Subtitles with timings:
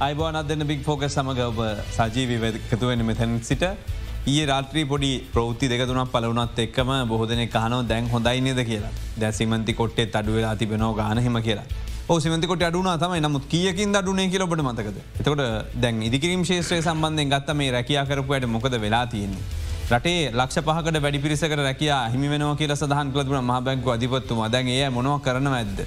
[0.00, 1.58] අයිබෝනත් දෙන්න බික් ෆෝක සමඟ ඔබ
[1.94, 3.64] සජීවි එකතුවෙන මෙතැන් සිට.
[4.26, 8.92] ඒ රාත්‍රී පොඩි ප්‍රෘති දෙකතුනක් පලවනත් එක්කම බොහෝදන කානෝ දැන් හොඳයි නද කියලා.
[9.18, 11.66] දැ සිමන්ති කොට්ටෙත් අඩුවෙලා තිබෙනෝ ගානහෙම කියලා.
[12.18, 13.20] සිමතිකොට අඩුනා තමයි.
[13.20, 14.96] නමුත් කියකින් අඩුනේ කියලබට මතකද?
[15.20, 15.42] එතකොට
[15.76, 19.44] දැන් ඉදිකිරීම් ශේත්‍රය සම්බන්ධයෙන් ගත්ත මේ රැකයා කරපුයට මොකද වෙලා තියෙන්නේ.
[19.90, 24.40] රටේ ලක්ෂ පහකට වැඩි පිරිසකට රැකයා හිමි වෙන කියල සහන් කලතුන මහබැංකු අධිපත්තුම.
[24.48, 25.84] දැන් ඒ මොනව කරන ඇද.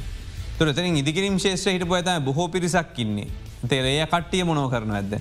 [0.59, 3.27] තුරතන ඉදිකිරීම් ශේෂ්‍ර හිටපු ඇත බොහෝ පිරිසක් ඉන්නේ.
[3.65, 5.13] තේරේ කට්ටිය මොනව කරන ඇද.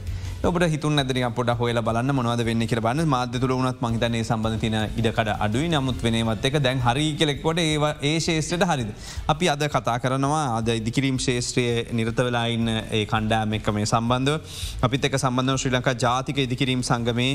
[0.42, 4.59] ඔබට හිතුන් ඇදරි පොට හොල බලන්න මොනවද වෙන්න කියර බන්න මාධ්‍ය තුළ වනත් මහිතන්නේ සම්බඳ
[4.59, 8.91] තින ඉඩකට අඩුයි නමුත් වෙනවත් එක දැන් හරි කෙලෙක්කොට ඒවා ඒ ශේෂත්‍රයට හරිද.
[9.28, 14.36] අපි අද කතා කරනවා අද ඉදිකිරීම් ශේෂත්‍රය නිරත වෙලාඉන්න ඒ කණ්ඩෑම එක්ක මේ සම්බන්ධව
[14.83, 17.33] අපිත් එක සම්බන්ධව ශ්‍රී ලංකා ජාතික ඉදිකිරීම් සංගමේ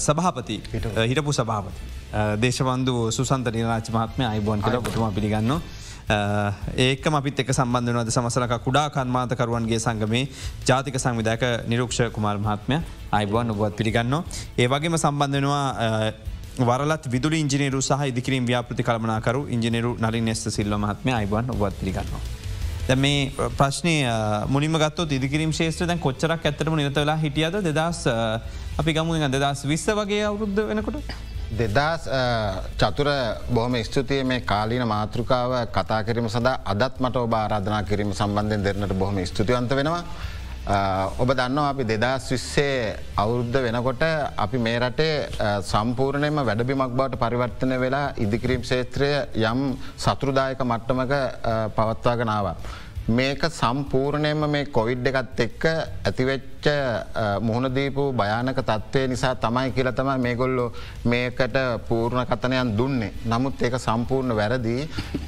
[0.00, 0.60] සභාපති
[1.06, 1.80] හිටපු සභාපති.
[2.40, 5.83] දේශවන්දු සුසන්ත නිරාච මහත්මය අයිබෝන් කළ පුතුම පිළිගන්නවා.
[6.06, 10.28] ඒක අපිත් එක සම්බන්ධනවද සමසලක කුඩා කන්මාතකරුවන්ගේ සංගමේ
[10.66, 14.22] ජාතික සංවිධාක නිරුක්ෂ කුමාර මහත්මය අයිබුවන් ඔබුවත් පිළිගන්න.
[14.58, 16.12] ඒවගේම සම්බන්ධනවා
[16.60, 22.20] වරලත් විදුල ඉජිනරු සහ ඉදිකිරීම් ව්‍යාපෘති කළමනාකරු ඉජිනරු නලින් නෙස්ත සිල්ල මහත්ම අයිබන් ඔබත් පිළිගන්නවා.
[22.88, 23.96] දැ මේ ප්‍රශ්නය
[24.48, 28.06] මුලිම ගත්ත ඉදිකිරීම් ශේත්‍ර දැන් කොච්චරක් ඇතරම නිරතවෙලා හිටියද දෙදස්
[28.78, 31.33] අපි ගමුණ දෙදස් විස්ස වගේ අවුරුද්ධ වෙනකොට.
[31.58, 32.04] දෙදස්
[32.80, 33.08] චතුර
[33.56, 38.94] බොහම ස්තුතිය මේ කාලීන මාතෘකාව කතා කිරීම සඳහා අදත් මට ඔබ ආරාධනා කිරීම සම්බන්ධයෙන් දෙරනට
[39.02, 40.02] බොහම ස්තුතිවන්ත වෙනවා.
[41.22, 44.04] ඔබ දන්නවා අපි දෙදස් විස්සේ අවුරුද්ධ වෙනකොට
[44.44, 45.14] අපි මේ රටේ
[45.72, 49.10] සම්පූර්ණයම වැඩබිමක් බවට පරිවර්තනය වෙලා ඉදිකිරීම් ශේත්‍රය
[49.50, 49.60] යම්
[50.04, 51.14] සතුරුදායක මට්ටමක
[51.76, 52.56] පවත්වාගෙනවා.
[53.08, 56.53] මේක සම්පූර්ණයම මේ කොවිඩ් එකත් එක්ක ඇතිවෙච්ච
[57.40, 60.66] මුහුණදීපු භයානක තත්ත්වය නිසා තමයි කියල තම මේගොල්ලො
[61.04, 61.56] මේකට
[61.88, 63.12] පූර්ණ කතනයන් දුන්නේ.
[63.26, 64.76] නමුත් ඒක සම්පූර්ණ වැරදි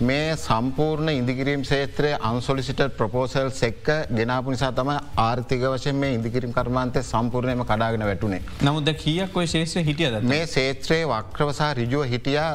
[0.03, 7.03] මේ සම්පූර්ණ ඉදිකිරීම් ශේත්‍රය අන්සොලිසිට ප්‍රපෝසල් සෙක්ක ගෙනාපු නිසා තම ආර්ථික වශයෙන් මේ ඉදිකිරීම් කර්මාන්තය
[7.05, 8.42] සම්පූර්ණයම කඩාගෙන වැටුනේ.
[8.62, 12.51] නමුද කියක් ඔය ශේත්‍ර හිටියද මේ ශේත්‍රයේ වක්‍රවසා රිජුව හිටියා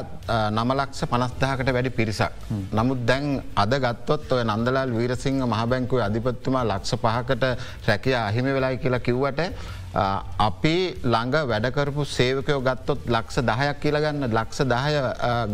[0.52, 2.32] නමලක්ෂ පනස්දාහකට වැඩි පිරිසක්.
[2.72, 7.44] නමුත් දැන් අද ගත්තොත් ඔය නන්දලාල් වීරසිංහ මහබැංකුව අධිපත්තුමා ලක්ෂ පහකට
[7.88, 9.40] රැකිය අහිමි වෙලා කරයි කියලා කිව්වට
[10.48, 14.94] අපි ළඟ වැඩකරපු සේවකයෝ ගත්තොත් ලක්ෂ දහයක් කියලගන්න ලක්ෂ දහය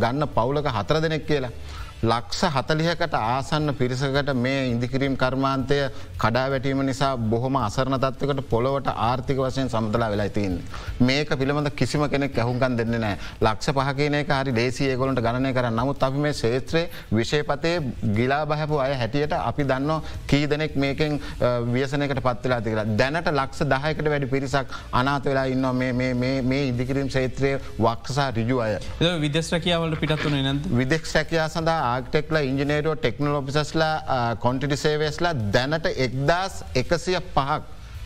[0.02, 1.50] ගන්න පවුලක හතර දෙනෙක් කියලා.
[2.00, 5.78] ලක්ෂ හතලිහකට ආසන්න පිරිසකට මේ ඉදිකිරීම් කර්මාන්තය
[6.16, 10.62] කඩා වැටීම නිසා බොහොම අසරණ තත්වකට පොළොවට ආර්ථික වශයෙන් සම්තලා වෙලා තින්.
[11.00, 16.02] මේක පිළිබඳ කිසිම කෙනෙක් ඇහුන්කන් දෙන්න නෑ ලක්ෂ පහකනේ කාරි දේසිය ගොලට ගණනය කර නමුත්
[16.02, 17.72] අපි මේ ශේත්‍රයේ විශෂපතය
[18.14, 21.18] ගිලා බහැපු අය හැටියට අපි දන්න කී දෙනෙක් මේකෙන්
[21.68, 28.30] වියසනකට පත්වෙලා තිකලා දැනට ලක්ෂ දහයකට වැඩි පිරිසක් අනාත වෙලා ඉන්න මේ ඉදිකිරීම් ශේත්‍රය වක්සා
[28.32, 28.78] රිජු අය.
[29.18, 37.62] විදෙස්්‍රකියාවලට පිටත්වන නද විදෙක් සැකයා සඳහා ආක්ටෙක්ල ඉංජිනේරෝ ටෙක්නෝපිසස්ලා කොන්ටිටි සේවස්ලා දැනට එක්දස් එකසිය පහක්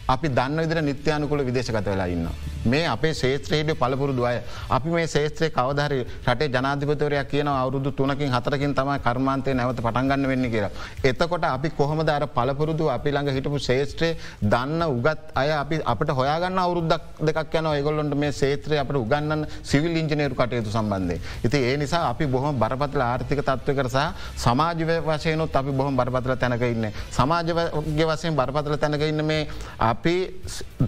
[0.09, 2.27] අපි දන්න විදිර නිත්‍යානකුල විදේශගත වෙලා ඉන්න.
[2.65, 4.39] මේ අපේ ශේත්‍රයට පලපුරුදු අය
[4.71, 10.51] අපි මේ ශේත්‍රය කවදහරි රටේ ජනාධිපතවරයක් කියන අවුරුදු තුනකින් හතරකින් තමයි කර්මාන්තය නැවත පටන්ගන්න වෙන්න
[10.51, 10.71] කියලා.
[11.05, 14.11] එතකොට අපි කොහොමද අර පලපුරුදු අපි ළඟ හිටපු ශේත්‍රය
[14.45, 19.97] දන්න උගත් අය අපි අපට හොයාගන්න අවුරුද්දක් දෙකක් යන ඒගොල්ොන්ට මේ ශේත්‍රය අපට උගන්නන්න සිවිල්
[19.97, 21.19] ඉංජිනේරු කටයුතු සම්බන්ධය.
[21.45, 26.63] ඉති ඒ නිසා අපි බොහොම බරපතල ආර්ථික තත්ව කරසා සමාජව වශයනුත් අපි බොහොම බරපතල තැනක
[26.65, 26.87] ඉන්න.
[27.11, 29.49] සමාජගේ වසයෙන් බරපතල තැනක ඉන්න මේ
[29.81, 30.17] අපි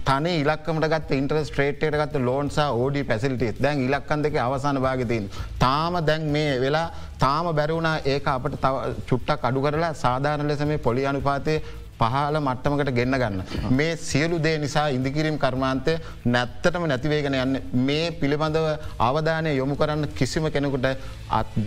[0.01, 5.29] තන ඉලක්කමට ගත් ඉන්ට්‍රස් ට්‍රේට්ට ගත්ත ලෝන්සා ඕඩි පැසිලිට දැන් ඉලක්කන් දෙක අවසාන භාගතින්.
[5.59, 6.87] තාම දැන් මේ වෙලා
[7.23, 8.59] තාම බැරවුණා ඒක අපට
[9.09, 11.55] චුට්ටක් අඩු කරලා සාධාරණ ලෙස මේ පොලි අනුපාතය
[11.99, 13.41] පහල මට්ටමකට ගෙන්න්න ගන්න.
[13.71, 15.93] මේ සියලු දේ නිසා ඉදිකිරීම් කර්මාන්තය
[16.25, 18.67] නැත්තටම නැතිවේගෙන යන්න මේ පිළිබඳව
[19.07, 20.87] අවධානය යොමු කරන්න කිසිම කෙනෙකුට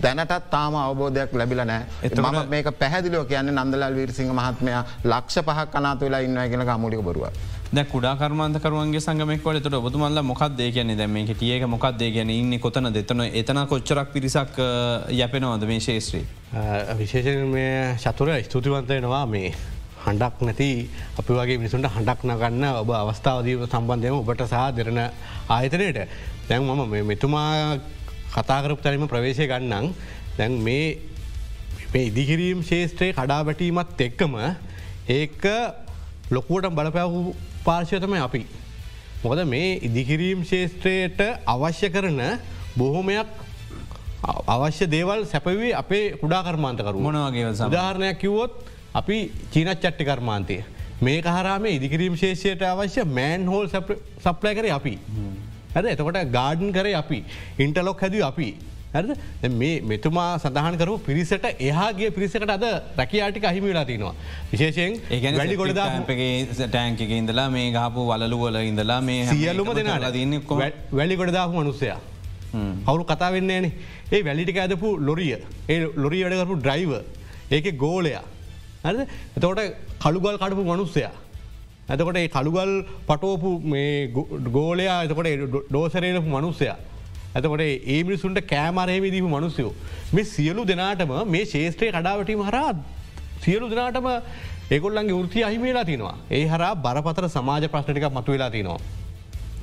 [0.02, 6.04] දැනටත් තාම අවබෝධයක් ලැබිල නෑ එතම මේක පැහැදිලෝ කියන්න නන්දලල් වීරසිංහ මහත්මයා ලක්ෂ පහක් කනාතු
[6.06, 7.24] වෙලා ඉන්න ගෙන මුලික බරුව.
[7.68, 12.12] ද කුඩා කර්මාන්තකරුවන්ගේ සංගමෙක්වට තුට ඔබතුමල්ල මොකක්දේ කියන දැම ටියක මොකක්දේ?
[12.12, 14.56] ගැන ඉන්න කොතන දෙතන එතන කොච්චරක් පිරිසක්
[15.12, 16.24] යැපෙනවද මේ ශේත්‍රී.
[16.96, 19.52] විශේෂ මේ චතුර ස්තුතිවන්තයනවා මේ
[20.04, 20.68] හඬක් නැති
[21.18, 25.00] අපි වගේ මිනිසුන්ට හඬක් නගන්න ඔබ අවස්ථාවදීව සම්බන්ධයම ඔබට සහ දෙරන
[25.48, 26.08] ආයතනයට.
[26.48, 27.76] දැන් මම මෙතුමා
[28.32, 29.92] කතාකරපු තැනීම ප්‍රවේශය ගන්නම්.
[30.38, 30.96] දැන් මේ
[31.92, 34.40] ඉදිකිරීම් ශේෂත්‍රයේ කඩා වැටීමත් එක්කම
[35.10, 35.44] ඒක
[36.30, 37.20] ලොකුවට බලපැහු
[37.68, 38.42] පාර්ශයතම අපි.
[39.22, 41.20] මොකද මේ ඉදිකිරීම් ශේෂත්‍රයට
[41.54, 42.20] අවශ්‍ය කරන
[42.78, 43.28] බොහොමයක්
[44.48, 48.52] අවශ්‍ය දේවල් සැපවේ අපේ කුඩා කර්මාන්තකරු මොනවගේ උදාහරණයක් කිව්වොත්
[48.94, 49.16] අපි
[49.52, 50.56] චීනත් චට්ටි කර්මාන්තය.
[51.02, 53.66] මේ හරාමේ ඉදිකිරීම් ශේෂයට අවශ්‍ය මෑන් හෝල්
[54.24, 54.94] සප්ලය කර අපි.
[55.76, 57.18] ඇද එතකොට ගාඩන් කරේ අපි
[57.64, 58.48] ඉන්ටලොක් හැද අපි
[58.94, 62.64] ඇද මේ මෙතුමා සඳහන් කරු පිරිසට එහාගේ පිරිසකට අද
[62.96, 64.14] රැකියාටික අහිමිලා තිනවා.
[64.52, 70.40] විශේෂයෙන් ඒගැන වැඩි ගොඩදා ටෑන්ගේ ටෑන්ක ඉඳලා මේ ගහපු වලුවල ඉඳලා මේ සියල්ලුම දෙනාට දන්න
[70.92, 72.00] වැලි ගොඩදාපු මනුස්සයා.
[72.86, 73.70] හවුරු කතා වෙන්නේන
[74.12, 75.32] ඒ වැලිටික ඇදපු ලොරිය
[75.68, 76.92] ඒ ලොරි වැඩකරපු ඩ්‍රයිව
[77.52, 78.24] ඒක ගෝලයා.
[78.84, 78.98] ඇද
[79.36, 79.60] එතකොට
[80.00, 81.14] කළුගල් කඩපු මනුස්සයා.
[81.90, 82.72] ඇතකොට ඒ කළුගල්
[83.08, 83.50] පටෝපු
[84.50, 85.28] ගෝලයා එතකොට
[85.70, 86.78] ඩෝසරේනපු මනුස්සයා.
[87.38, 89.72] ඇතකොට ඒ මිනිසුන්ට කෑමරයම දීපු මනුස්සයෝ.
[90.14, 92.70] මේ සියලු දෙනාටම මේ ශේෂත්‍රය කඩාවටීම හරා
[93.44, 94.08] සියලු දෙනාටම
[94.70, 96.16] ඒගොල්ලන්ගේ ෘතිය අහිමේලා තිනවා.
[96.30, 98.78] ඒ හරා බරපතර සමාජ ප්‍රශ්ටික මතුවෙලා තිනවා.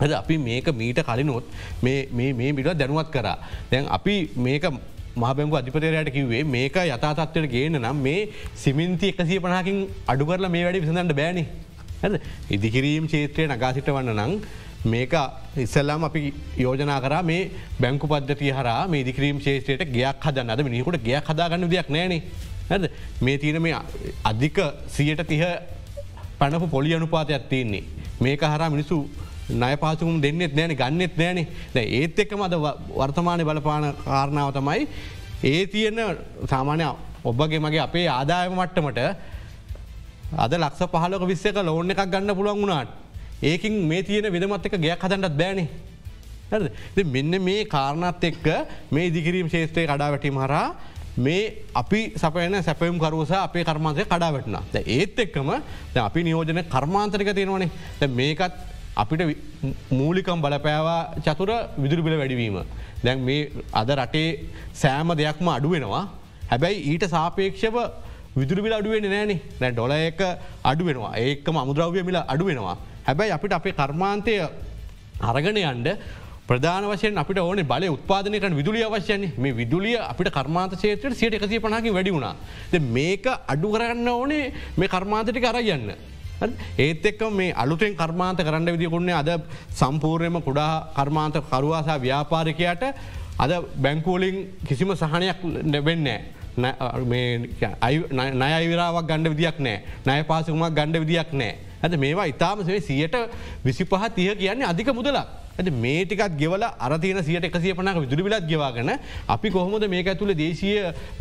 [0.01, 1.45] ඇද අපි මේක මීට කලිනොත්
[1.83, 3.37] මේ බිට දැනුවත් කරා.
[3.71, 4.65] දැන් අපි මේක
[5.15, 8.19] මහබැංගු අධිපතරයට කිවේ මේක යථතත්වයට ගේන නම් මේ
[8.55, 11.43] සිමින්ති එකසිය පනාකින් අඩු කරලා මේ වැඩි විසඳට බෑනි.
[12.03, 12.15] ඇද
[12.49, 14.33] ඉදිකිරීම් චේත්‍රය නගාසිට වන්න නං
[14.85, 15.13] මේක
[15.57, 20.49] ඉස්සල්ලාම අපි යෝජනා කර මේ බැංකු පද්ධතිය හර මේ දිකරීම් ශේෂත්‍රයට ගයක් හදන්න.
[20.49, 22.13] අද මිනිකුට ගයක් හදාගන්න දෙයක් නෑන
[22.69, 22.89] ඇද
[23.21, 23.75] මේ තියන මේ
[24.23, 25.43] අධික සියට තිහ
[26.39, 27.83] පණපු පොලි අනුපාතයක් තියන්නේ.
[28.19, 28.97] මේක හරා මිනිසු
[29.49, 31.39] නය පාසුකුම් දෙන්නෙත් නෑන ගන්නෙත් නෑන
[31.75, 32.55] ඒත් එක්ක මද
[32.91, 34.87] වර්තමානය බලපාන කාරණාව තමයි
[35.43, 35.99] ඒ තියෙන
[36.45, 36.85] සාමාන්‍ය
[37.23, 39.01] ඔබගේ මගේ අපේ ආදායම මට්ටමට
[40.35, 43.04] අද ලක්ෂ පහලක විස්සක ලෝන එකක් ගන්න පුළුවන් වුණාට
[43.41, 45.67] ඒකින් මේ තියෙන විදමත් එක ගයක් හදන්නත් බෑනේ.
[47.13, 48.47] මෙන්න මේ කාරණත් එක්ක
[48.91, 50.75] මේ ඉදිකිරීම් ශේත්‍රය කඩා වැටීම හරා
[51.17, 54.57] මේ අපි සපයන සැපයම් කරුවස අපේ කර්මාන්තය කඩාවටන.
[54.85, 55.51] ඒත් එක්කම
[56.07, 58.53] අපි නියෝජන කර්මාන්තරික තියෙනවනේ මේකත්
[58.95, 59.21] අපිට
[59.91, 62.63] මූලිකම් බලපෑවා චතුර විදුරු බිල වැඩිවීම.
[63.03, 64.29] දැන් මේ අද රටේ
[64.73, 66.03] සෑම දෙයක්ම අඩුවෙනවා.
[66.51, 67.75] හැබැයි ඊට සාපේක්ෂව
[68.39, 70.21] විදුරබිල අඩුවෙන නෑනේ නැ ඩොල එක
[70.63, 72.77] අඩුවෙනවා ඒකම අමුද්‍රව්‍ය මිල අඩුවෙනවා.
[73.05, 74.35] හැබැයි අපිට අපේ කර්මාන්තය
[75.21, 75.89] අරගන යන්ඩ
[76.47, 81.33] ප්‍රධාන වශයෙන් අපිට ඕන බල උත්පාදනය කන විදුලිය අවශ්‍යයන්නේ මේ විදුලිය අපිට කර්මාන්ත ශේත්‍රයට සියට
[81.33, 82.35] එකසි පනාකි වැඩි වුණා.
[82.89, 85.89] මේක අඩු කරන්න ඕනේ මේ කර්මාන්තටි කරයන්න.
[86.77, 89.29] ඒත් එක්ක මේ අලුතෙන් කර්මාන්ත කරන්න විදිකුන්නේ අද
[89.71, 92.83] සම්පූර්යම කුඩා කර්මාන්ත කරුවාසා ව්‍යාපාරිකයට
[93.37, 94.37] අද බැංකූලින්
[94.67, 96.19] කිසිම සහනයක් නැවෙන්නේ.
[96.57, 99.77] නය අයිවිරාවක් ගණඩ විදියක් නෑ.
[100.07, 101.55] නය පාසකුමක් ගණඩ විදියක් නෑ.
[101.83, 103.15] ඇද මේවා ඉතාමසේ සියට
[103.65, 105.27] විසි පහ තිය කියන්නේ අධික මුදලක්.
[105.59, 108.89] ඇද මේටිකත් ගෙවල අරතින සියට එකසිය පනක විදුරි විලත් ගෙවාගෙන
[109.27, 110.71] අපි කොහොමද මේක ඇතුළ දේශය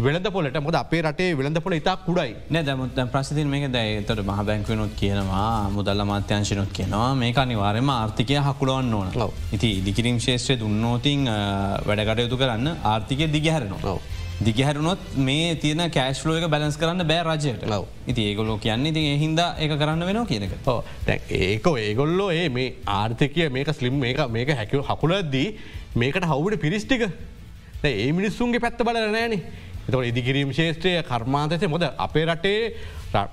[0.07, 2.35] වෙළඳ පොලට මොද අපේ රටේ වෙළඳ පොල ඉතා කුඩයි.
[2.69, 8.95] දැමුත් ප්‍රසිතින් මේක දැයි තොට මහ බැංකවනොත් කියනවා මුදල්ල මාත්‍යංශනොත් කියනවා මේක අනිවාරම ආර්ථිකය හකුලවන්න
[8.95, 9.31] ඕන.
[9.53, 11.31] ඉති ඉදිකිරින් ශේෂත්‍රය දුන්නෝතින්
[11.87, 13.99] වැඩකටයුතු කරන්න ආර්ථිකය දිගහැරනවා.
[14.47, 17.63] දිගහැරුණොත් මේ තියන කෑශ්ලෝ එක බැලස් කරන්න බෑ රජයට.
[17.67, 20.55] ලව ඉති ඒගොලෝ කියන්නේ ති හින්ද ඒ කරන්න වෙන කියනක
[21.31, 25.49] ඒක ඒගොල්ලෝ ඒ මේ ආර්ථකය මේක ස්ලිම් මේක මේක හැකව හකුලද්දී
[25.97, 27.07] මේකට හවුට පිරිස්ටික
[27.85, 29.41] ඒ මිනිස්සුන්ගේ පැත්ත බල නෑනේ
[29.87, 32.61] එතට ඉදිකිරීම් ශේෂත්‍රය කර්මාන්තය මොද අපේ රටේ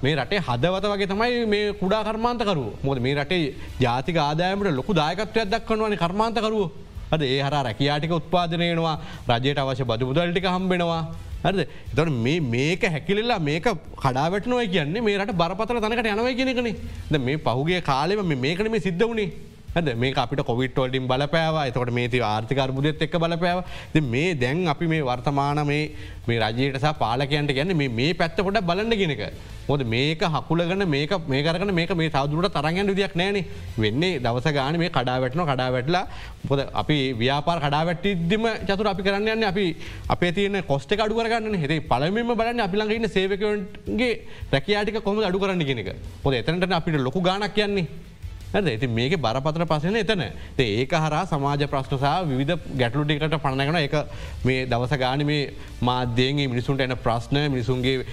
[0.01, 5.49] මේ රටේ හදවත වගේ තමයි මේ කුඩා කර්මාන්තකරු මොද මේ රටේ ජාතික ආදායමට ලොකු දායකත්වයක්
[5.49, 6.71] දක්වනවන කර්මාන්තකරුව
[7.11, 8.95] අද ඒ හර රැකියාටික උත්පාදනයනවා
[9.29, 11.03] රජයට අවශ්‍ය බදු මුදල්ටික හම්බෙනවා.
[11.45, 11.61] හරද?
[11.91, 12.11] එතට
[12.53, 13.67] මේක හැකිලෙල්ලා මේක
[14.03, 16.69] කඩාවටනොව කියන්නේ මේ රට බරපතල තනකට යනව කියෙනෙකන
[17.11, 19.29] ද මේ පහුගේ කාලෙම මේකන මේ සිද්ධ වුණේ.
[19.75, 21.55] ඇද මේ අපිට කොවිට්වල්ටින් බලපෑව.
[21.63, 23.63] එතකට මේ ආර්ථිකර්බුදත් එක් බලපෑව.
[24.05, 25.95] මේ දැන් අපි මේ වර්තමාන මේ
[26.27, 29.23] මේ රජයට සහ පාලකයන්ට ගැන්න මේ පැත්ත පොට බලන්න ගෙනක
[29.67, 33.39] මොද මේක හකුලගන මේක මේකරන මේක මේ තවදුරට තරගන්න විදියක් නෑන
[33.77, 36.03] වෙන්නේ දවස ගාන මේ කඩාවැටන කඩාවැටලා
[36.47, 39.65] පොද අපි ව්‍යාපාර කඩාවැට්ටිදම චතුර අපි කරන්න අපි
[40.09, 44.13] අපේ තියන කොස්ට අඩු කරගන්න හෙේ පලමම බලන්න අපි ළඟන්න සේවකවන්ගේ
[44.51, 45.91] රැකයාටික කොම අඩු කරන්න ගෙනක
[46.23, 48.10] පොද එතනට අපිට ලොකු ගානක් කියන්නේ
[48.51, 50.23] ඇද ඇති මේක බරපතර පසන එතන.
[50.59, 53.95] ඒක හරා සමාජ ප්‍රශ්නසා විධ ගැටලුටිකට පණගන එක
[54.43, 55.41] මේ දවස ගාන මේ
[55.81, 58.05] මාධ්‍යයගේ මිනිසුන්ට එන ප්‍රශ්න මිනිසුන්ගේ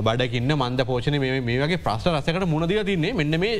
[0.00, 3.12] බඩකින්න මන්ද පෝෂණ මේ වගේ ප්‍රශ්න රසකට මුණදිල තින්නේ.
[3.14, 3.54] මෙන්න මේ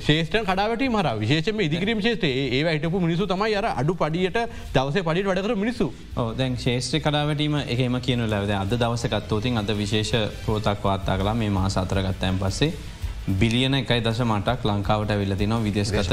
[0.00, 4.38] ශේෂ්ට කඩාවට මර විශේෂම ඉදිකිරීම ශේෂේ ඒ හිටපු මිනිසු තමයි අර අඩු පඩියට
[4.72, 5.90] දවස පඩිට වැඩකර මිනිසු
[6.36, 11.70] දැන් ශේෂ්ත්‍ර කඩාවටීම එකම කියන ලැවද අද දවසකත්තෝතින් අද විශේෂ පෝතක් වාත්තා කලා මේ මහා
[11.70, 12.91] සතර ගත්තයන් පස්සේ.
[13.30, 16.12] බිලියන එකයි දශ මටක් ලංකාවට ඇවිල්ල තිනවා විදෙස්ගත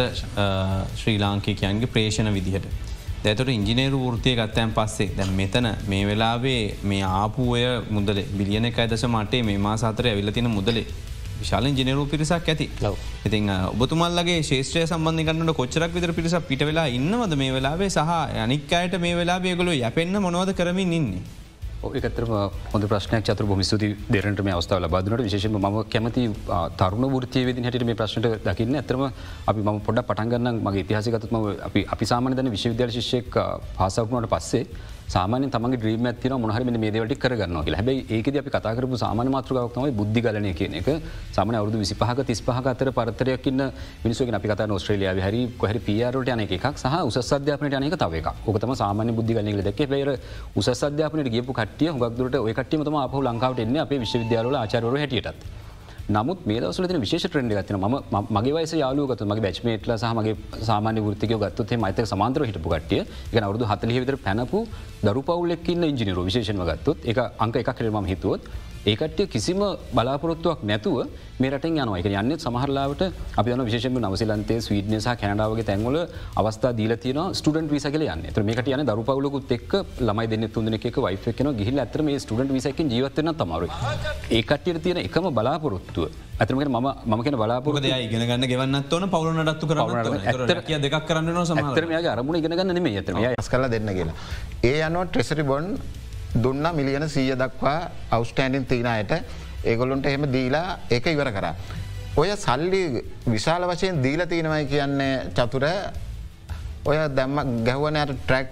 [0.95, 2.67] ශ්‍රී ලාංකිකයන්ගේ ප්‍රේෂණ විදිහට.
[3.23, 9.07] දැතට ඉංජිනේරු ෘතිය ගත්තයන් පස්සේ දැන් මෙතන මේ වෙලාවේ මේ ආපුය මුදල බිලියන එකයි දශ
[9.07, 10.85] මටේ මේ මා සතර ඇවිල්ල තින මුදලේ
[11.39, 16.87] විශාල ඉජනරු පිරිසක් ඇති ලව ඉතින් ඔබතුමල්ලගේ ශේෂත්‍රය සම්බන්ධ කන්නට කොච්චරක් විතර පිරිස පිට වෙලා
[16.91, 21.23] ඉන්නවද මේ වෙලාවේ සහ අනික්කායට මේ වෙලා බේගොලු යැපෙන්න්න මොනවද කරමින් ඉන්නේ.
[21.87, 22.31] ඒකතරම
[22.73, 23.23] හොඳ ප්‍රශ්නයක්.
[23.27, 26.23] චතුර බොමිස්තුති දෙරට මේ අවස්ථාව ලබාදනට විශේෂම ම කැමති
[26.79, 28.75] තරුණ ෘතිය විදි හට මේ ප්‍රශ්නට දකින්න.
[28.75, 29.03] ඇතරම
[29.49, 31.35] අපි ම පොඩ පටන්ගන්න මගේ ඉතිහාසිකතම
[31.67, 33.31] අපි අපි සාමානදන විශ්වවිද්‍යාල ශිෂ්‍යයක්
[33.77, 34.63] පාසක්නට පස්සේ
[35.13, 37.79] සාමාන තම ්‍රීම ඇතින මොහර මේ දේවට කරගන්න කියලා.
[37.79, 40.89] හැබයි ඒකද අපි කතාකරපු සාමාන මාතෘකාවක්නමයි බුද්ධිගලනය කියන එක.
[41.35, 43.61] සමන අවුදු විසිපහක තිස්පහක අතර පරතරයක්න්න
[44.03, 48.29] මිනිසුගෙන අපි කතා ඔස්ට්‍රේලිය හරි කොහරි පියරට යන එකක් සහ උස අධ්‍යාපනට යනක තව එක
[48.49, 50.09] ඕකතම සාමාන්‍ය බුද්ධිගලනක දෙක පේර
[50.55, 55.68] උස අධ්‍යාපනට ගියපු කටිය හොක්දුරට ඔය කට්ටියමතම අපහ ලංකාවට එන්න අප විශ්වවිද්‍යාල ආචරවර හැටියටත්.
[56.09, 57.95] නමුත් මේ දවසල තින විශේෂ ට්‍රෙන්ඩ ගතින ම
[58.35, 60.33] මගේ වයිස යාලුවගතු මගේ බැච්මේටල සහමගේ
[60.69, 64.59] සාමාන්‍ය ෘතික ගත්තේ මයිත සමාන්තර හිටපු කටිය එක අවුදු හතලි විතර පැනපු
[65.03, 68.49] දරු පවුලෙක්කින්න ඉංජිනරු විශේෂන්ව ගත්තොත් එක අංක එකක් කරම හිතුවොත්
[68.89, 69.59] ඒකට්ටිය කිසිම
[69.95, 70.97] බලාපොරොත්තුවක් නැතුව
[71.41, 73.01] මේට යන එක යන්න සමහරලාට
[73.39, 75.97] අපි යන විශෂම නවසිලන්තේ ස්වීඩ්නසා කැනඩාවගේ තැන්වල
[76.41, 78.23] අවස්ථා දීල තින ස්ටඩන්ට විසකල යන්න.
[78.33, 79.75] ත මේකට යන දරු පවලකුත් එක්
[80.07, 83.69] ලමයි දෙන්න තුන්දන එක වයිෆක්න ගිහිල් ඇතර මේ ස්ටඩන්ට විසක ජීවත්වන තමරු
[84.39, 86.09] ඒකටියට තියෙන එකම බලාපොරොත්තුව.
[86.39, 92.41] ඇතරමට ම ම කියෙන බලාපොරොත් ඉගෙන ගන්න ගවන්නත් ඕන පවුලනටත්තු කර දෙකක් කරන්න සමහතරමයා අරමුණ
[92.41, 94.19] ඉගෙනගන්න මේ ඇතම ස් කල දෙන්න කියලා.
[94.63, 95.75] ඒ අනුව ට්‍රෙසරි බොන්්
[96.35, 99.11] දුන්න මිලියන සීය දක්වා අවස්ටෑන්ඩින් තිීනයට
[99.63, 101.55] ඒගොලොන්ට එහෙම දීලා ඒක ඉවර කරා.
[102.15, 105.65] ඔය සල්ලි විශාල වශයෙන් දීල තියෙනවයි කියන්නේ චතුර.
[106.85, 108.49] ඔය දැම්ම ගැහවනයට ට්‍රැක්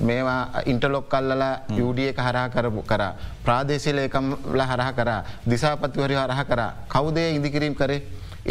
[0.00, 3.02] මේවා ඉන්ටලොක් කල්ලලා යුඩිය එක හරහා කරපු කර.
[3.44, 5.10] ප්‍රාදේශලයකම්ල හරහ කර.
[5.46, 6.62] දිසාපතිවරි හරහ කර.
[6.88, 8.02] කවුදේ ඉදිකිරීම් කරේ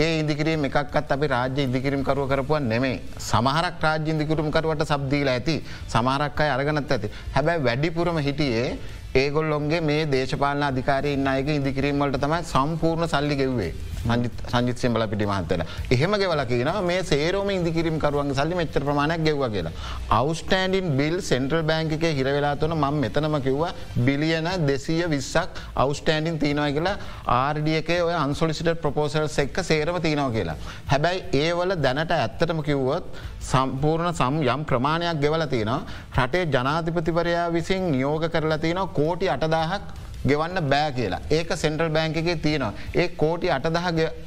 [0.03, 2.93] ඒ ඉදිකිරීම එකක්ත් අපි රාජ්‍ය ඉදිකිරීම කරුව කරපුුවන් නෙමේ
[3.29, 5.55] සමහරක් රාජ්‍ය ඉදිකරුම් කරුවට සබ්දීලා ඇති.
[5.93, 7.09] සමහරක් අය අරගනත් ඇති.
[7.35, 8.67] හැබැයි වැඩිපුරම හිටියේ
[9.15, 13.71] ඒගොල්ලොන්ගේ මේ දේශපාලන අධිකාරය ඉන්න අයක ඉදිකිරීමවලට තමයි සම්පූර්ණ සල්ලි ගෙව්වේ.
[14.03, 15.63] සංජිත් සෙම්බල පිටි මහත්තල
[15.95, 19.73] එහෙම ගෙවල කියන මේ සේරෝම ඉදිකිරීම කරුවන් සල්ලි මෙච්ච ප්‍රමාණයක් ගෙව්ව කියලා.
[20.19, 23.73] අවස්ටන්ඩින් බිල් සෙන්ට්‍රල් බෑංක හිරවෙලාතුන ම මෙතනම කිව්වා
[24.07, 26.97] බිලියන දෙසීය විස්සක් අවස්ටන්ඩින් තියනව කියලා
[27.39, 30.57] ආර්ඩියක ඔය අන්සොලිසිට ප්‍රපෝසල් එක්ක සේරම තියනව කියලා.
[30.91, 33.05] හැබැයි ඒවල දැනට ඇත්තටම කිව්වොත්
[33.41, 35.81] සම්පූර්ණ සම් යම් ප්‍රමාණයක් ගෙවල තියෙනවා
[36.17, 39.83] රටේ ජනාධිපතිවරයා විසින් නියෝග කරලා තියෙනවා කෝටි අටදාහක්
[40.27, 41.21] ගෙවන්න බෑ කියලා.
[41.31, 42.73] ඒක සෙන්ට්‍රල් බෑංකගේ තියෙනවා.
[42.95, 43.77] ඒ කෝටි අටදහ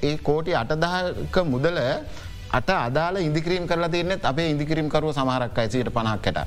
[0.03, 1.79] ඒ කෝටි අටදහක මුදල
[2.53, 6.39] අට අදාල ඉදිකිරීම් කරලා තියනෙත් අපේ ඉදිකිරීම්කරුව සමහරක් අයිසට පනහක්කට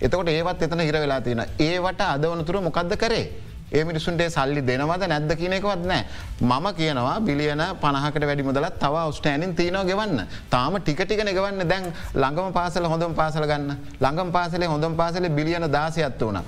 [0.00, 3.24] එතකොට ඒවත් එතන හිර වෙලා තියෙන ඒවට අදවනතුර මොකක්ද කරේ?
[3.70, 6.04] ඒ මිනිසුන්ටේ සල්ලි දෙනවද නැද්ද කියනෙකවත් නෑ
[6.42, 10.22] මම කියනවා බිලියන පනහකට වැඩි මුදලත් තව ස්ටෑනින් තියනව ගෙවන්න.
[10.50, 11.68] තාම ටිකටිකන ගවන්න.
[11.68, 13.76] දැන් ළඟම පාසල හොඳම් පාසල ගන්න.
[14.00, 16.40] ළඟම් පාසලේ හොඳම් පාසල බිලියන දාසයත්ත වන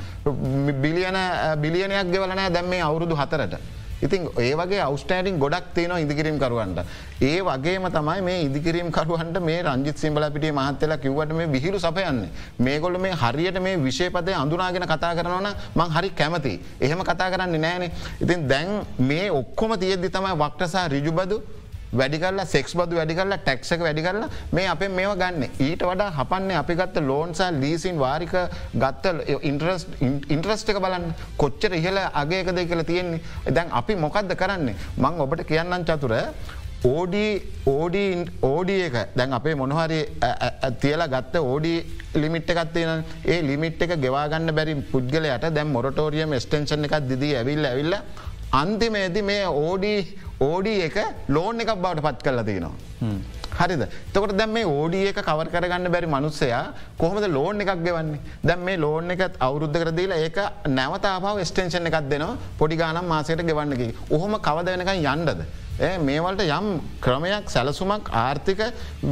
[0.80, 1.18] බිලියන
[1.58, 3.79] බිලියනයක් ගෙවලනෑ දැම් මේ අවුරුදු හතරට.
[4.02, 6.80] ඉතින් ඒ වගේ අවස්ටෑඩින් ගොඩක් තියෙන ඉදිකිරීම් කරුවන්ට.
[7.22, 12.30] ඒ වගේම තමයි මේ ඉදිකිරීම් කරුවන්ට මේ රංජිත් සිම්බල පිටිය මහත්තලා කිව්වට මේ විහිරු සපයන්නේ.
[12.58, 16.54] මේගොල මේ හරියට මේ විශේපතය අඳුනාගෙන කතා කරනවන මං හරි කැමති.
[16.80, 17.90] එහෙම කතා කරන්නේ නෑනේ.
[18.20, 21.42] ඉතින් දැන් මේ ඔක්කොම තියෙද්දි තමයි වක්ටසා රිජුබදු
[21.98, 25.42] වැඩිකල්ලා සෙක්ස් බදු වැඩිකල්ලා ටැක්සක වැඩිකරලා මේ අප මේවා ගන්න.
[25.66, 28.34] ඊට වඩා හපන්නේ අපි ගත්ත ලෝන්සා ලීසින් වාරික
[28.82, 29.04] ගත්ත
[30.34, 31.10] ඉන්ට්‍රස්ටක බලන්න.
[31.42, 33.20] කොච්චර ඉහල අගේක දෙ කියල තියෙන්නේ.
[33.56, 34.76] දැන් අපි මොකක්ද කරන්නේ?
[34.96, 36.14] මං ඔබට කියන්නම් චතුර.
[36.84, 37.14] ඕඩ
[38.70, 38.96] එක.
[39.16, 40.00] දැන් අපේ මොනහරි
[40.80, 41.74] තියලා ගත්ත ඕඩි
[42.14, 47.94] ලිමිට් එකත්තින ඒ ලිමිට් එක ගෙවාගන්න බැරි පුද්ගලයට දැම් මොරටෝරියම් ස්ටේෂන් එකක් දිදී ඇවිල්ල ඇවිල්ල
[48.62, 49.98] අන්තිමේති මේ ඕඩී
[50.40, 50.96] ඕඩී එක
[51.28, 52.74] ලෝන් එකක් බවට පත් කරලා තියෙනවා.
[53.58, 53.82] හරිද
[54.14, 56.62] තකට දැම් මේ ඕඩිය එක කවර කරගන්න බැරි මනුස්සයා
[57.00, 60.38] කොහොමද ලෝන් එකක් ගෙවන්නේ දැම් මේ ලෝන් එක අවුද්ධ කරදීලා ඒක
[60.78, 65.42] නැවතාාව ස්ටේෂන් එකක් දෙනවා පොඩිගානම් මාසයට ගෙවන්නකි ඔහොම කවද වෙනක යන්ඩද.
[66.06, 66.66] මේවලට යම්
[67.04, 68.60] ක්‍රමයක් සැලසුමක් ආර්ථික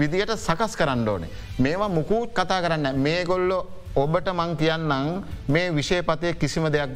[0.00, 1.30] විදියට සකස් කරන්න ඕනේ.
[1.58, 3.58] මේවා මුකුත් කතා කරන්න මේ ගොල්ලො
[3.96, 6.90] ඔබට මං කියන්නම් මේ විෂයපතය කිසිම දෙයක්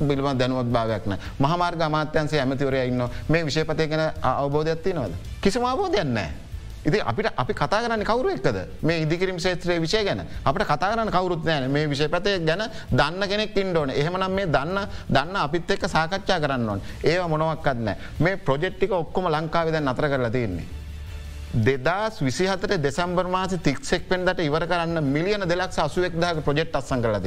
[0.00, 5.12] බිලිම දැනුවත් භාවයක්න මහමාර්ග අමාත්‍යන්සේ ඇමතිවරය ඉන්න මේ විශෂපතය ගැන අවබෝධයක්ති නොද.
[5.40, 6.46] කිසිම අවබෝධයන්නෑ.
[6.84, 8.58] ඉති අපිට අපි කතා කරන්න කවරු එක්කද?
[8.82, 10.22] මේ ඉදිකිරීම ශේත්‍රය විෂය ගැන.
[10.44, 12.62] අපට කතා කරන්න කවරුත් නෑන මේ විෂපතය ගැන
[12.92, 16.80] දන්න කෙනෙක් ඉන්ඩෝන එහෙමනම් මේ දන්න දන්න අපිත් එක්ක සාකච්ඡා කරන්න ඕන්.
[17.04, 20.66] ඒ මොනවක්කත් නෑ මේ ප්‍රජෙට්ටික ඔක්කොම ලංකාවිද නතර කරලා තියන්නේ.
[21.56, 27.20] දෙදස් විසිහතට දෙසම්බර් මාස තික්සෙක් පෙන්දට ඉවර කරන්න මිලියන දෙලක් අසුවෙක්දාක ප්‍රජෙට් අත්සං කරලා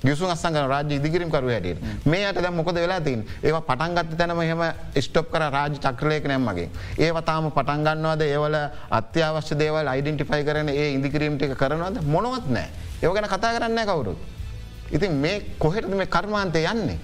[0.00, 0.06] තිනවා.
[0.06, 4.40] ගිසු අස්සංග රාජ්‍ය ඉදිකිරීම කරු හැටියට මේ අයට දැ මොකද වෙලා තින් ඒ පටන්ගත්ත තැනම
[4.40, 4.62] හෙම
[4.96, 8.56] ස්ටොප් කර රාජ චක්‍රලයක නැම්මගේ ඒ වතාම පටන්ගන්නවද ඒවල
[8.90, 12.68] අත්‍යවශ්‍ය දේවල් අයිඩෙන්ටිෆයි කරන ඒ ඉදිකිරීමට කරනවද මොනවත් නෑ
[13.02, 14.18] ඒවගැන කතා කරන්න කවුරුත්.
[14.90, 16.98] ඉතින් මේ කොහෙටද මේ කර්මාන්තය යන්නේ.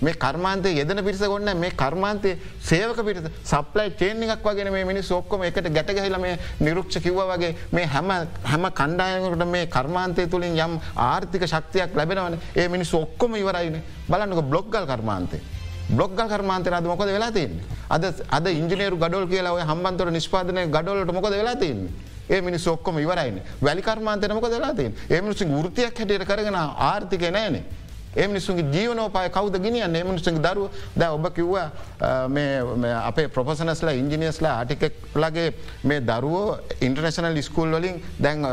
[0.00, 5.02] මේ කර්මාන්තය යෙදන පිරිස ගොන්න මේ කර්මාන්තය සේවක පිරිස සප්ලයි චේන් එකක් වගෙන මේ මිනි
[5.02, 8.10] සොක්කොම එකට ගැටගහිල මේ නිරුක්ෂ කිව්ව වගේ මේ හැම
[8.44, 14.86] හැම කණ්ඩායකට මේ කර්මාන්තය තුළින් යම් ආර්ථික ශක්තියක් ලැබෙනවන ඒ මිනි ඔක්කොම ඉවරයින බලන්නක බ්ලොග්ගල්
[14.86, 15.38] කර්මාන්තය.
[15.90, 17.64] බ්ලොග්ගල් කර්මාන්තය අද මොකද වෙලා තියන්නේ.
[17.88, 21.92] අද අද ඉංජිනේරු ගඩොල් කියලා ඔය හම්බන්තොර නිස්පාදනය ගඩොලට මොකද වෙලා තියන්නේ.
[22.30, 27.64] ඒ මිනිස් ඔක්කොම ඉවරයින වැලිකර්මාන්තනමක දලාතින් ඒමිනිසි ෘතියක් හැටියට කරගෙන ආර්ථිකය නෑනේ.
[28.16, 31.70] එමිනිසුන්ගේ ජීවනෝපාය කවද ගිනියන්න එමිනිසුන් දරුව ද ඔබ කිව්වා
[33.02, 35.48] අපේ ප්‍රොපසනස්ලා ඉංජිනියස්ලා ආටිකෙක්ලගේ
[35.84, 38.46] මේ දරුවෝ ඉන්ටර්නශනල් ස්කූල් වලින් දැන්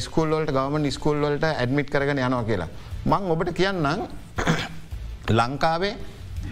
[0.00, 2.68] ස්කූල්ලට ගවමන් ස්කූල් වලට ඇඩමිට් කරගෙන යනවා කියලා.
[3.06, 4.06] මං ඔබට කියන්නම්
[5.38, 5.94] ලංකාවේ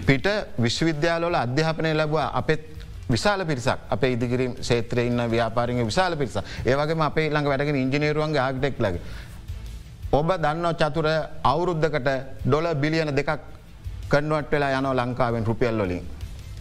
[0.06, 0.26] පිට
[0.58, 7.28] විශ්වවිද්‍යාලවල අධ්‍යාපනය ලැබවා අපත් විශාල පිරිසක් අප ඉදිකිරීම ේත්‍රය ඉන්න ව්‍යාපාරික විශාල පිරිස ඒවගේම අපේ
[7.28, 9.00] ළඟ වැඩගෙන ඉංජිනේරුවන්ගේ ආගටෙක් ලගේ.
[10.10, 11.06] ඔබ දන්න චතුර
[11.44, 12.08] අවුරුද්ධකට
[12.44, 13.30] ඩොල බිලියන දෙකක්
[14.08, 16.04] කන්වට වෙලා යනෝ ලංකාවෙන් රුපියල් වලින්.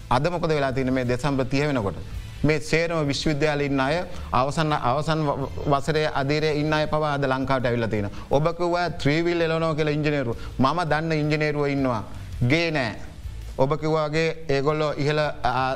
[0.10, 1.96] අදමොකද වෙලා තින මේ දෙසම්බ තිය වෙනකොට.
[2.44, 5.22] මේ සේරම විශ්වවිද්‍යාල ඉන්න අය අවසන්න අවසන්
[5.66, 8.10] වසරේ අදරේ ඉන්න අය පවා අද ලංකාවට ඇවිල්ල තියෙන.
[8.30, 12.04] ඔබකවා ත්‍රීවිල් එලනෝ කියලා ඉංජනේරු ම දන්න ඉංජනේරුව ඉන්නවා.
[12.44, 12.96] ගේ නෑ
[13.58, 15.20] ඔබ කිව්වාගේ ඒගොල්ලො ඉහල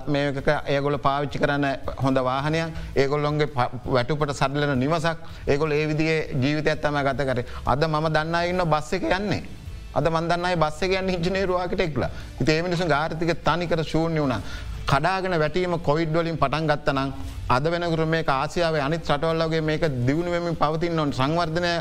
[0.08, 1.66] මේක ඒගොල පාවිච්චි කරන්න
[1.98, 3.48] හොඳ වාහනයක් ඒගොල්ලොන්ගේ
[3.88, 7.42] වැටුපට සඩලන නිවසක් ඒගොල ඒ විදිගේ ජීවිත ඇත්තම ගත කර.
[7.66, 9.42] අද මම දන්න ඉන්න බස්ස එක යන්නේ.
[9.94, 12.12] අද මන්දන්නයි බස්ස ගන්න හිජනේරුවාකට එක්ලා
[12.48, 14.44] ඒමිනිසු ආර්ථික තනිකර ශූන්‍ය වුණ.
[14.88, 17.12] කඩාගෙන වැටීම කොවිඩ් වලින් පටන් ගත්තනම්
[17.50, 21.72] අද වෙනකර මේ ආසියාව අනිත් රටවල්ලගේ මේක දියුණුවමින් පවතින් නොන් සංවර්ධනය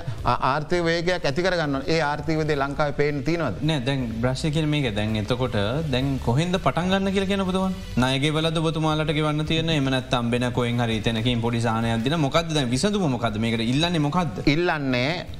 [0.50, 4.88] ආර්ථය වේගයක් ඇතිකරගන්න ඒ ආර්ථිකවදේ ලංකාව පේන තිනවද නෑ දැන් බ්‍රශ්ය මේක.
[4.94, 5.58] දැන් එතකොට
[5.90, 11.00] දැන් කොහෙන්ද පටන්ගන්න කියල කියෙන පුතුවන් නයගේ වලද බතුමාලට ගවන්න තියන එමනත් අම්බෙන කොයින් හරි
[11.00, 15.39] තැනකින් පොඩි සානයක්දින මොකක්ද විසඳම මොකද මේකට ඉල්ලන්නේ මොකක්ද ඉල්ලන්නේ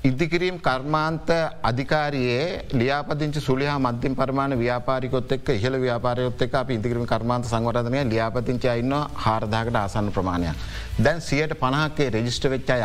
[0.00, 1.28] ඉදිකිරීම් කර්මාන්ත
[1.62, 8.64] අධිකාරයේ ලියාපතිංච සුලිහා මධ්‍යම පරමාණ ව්‍යාපාරිකොත් එක් ඉහල ව්‍යාපාරයොත් එක් අප ඉදිකිරීම කර්මාන්ත සංවරධනය ලියාපතිංච
[8.72, 10.56] ඉන්න හාරදාකට ආසන්න ප්‍රමාණයක්.
[10.98, 12.82] දැන් සියට පණහක්කේ රෙජිස්ට වෙච්චාය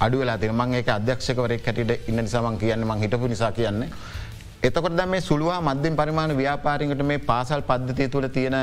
[0.00, 3.88] අඩු වෙලා තින මං ඒක අධ්‍යක්ෂකවරෙක් හැටියට ඉන්න නිසාමන් කියන්න මං හිටපු නිසා කියන්නේ.
[4.60, 8.58] එතකොට දැ මේ සුළුවා මධ්‍යම පරිමාණ ව්‍යාපාරිකට මේ පාසල් පද්ධතිය තුළ තියෙන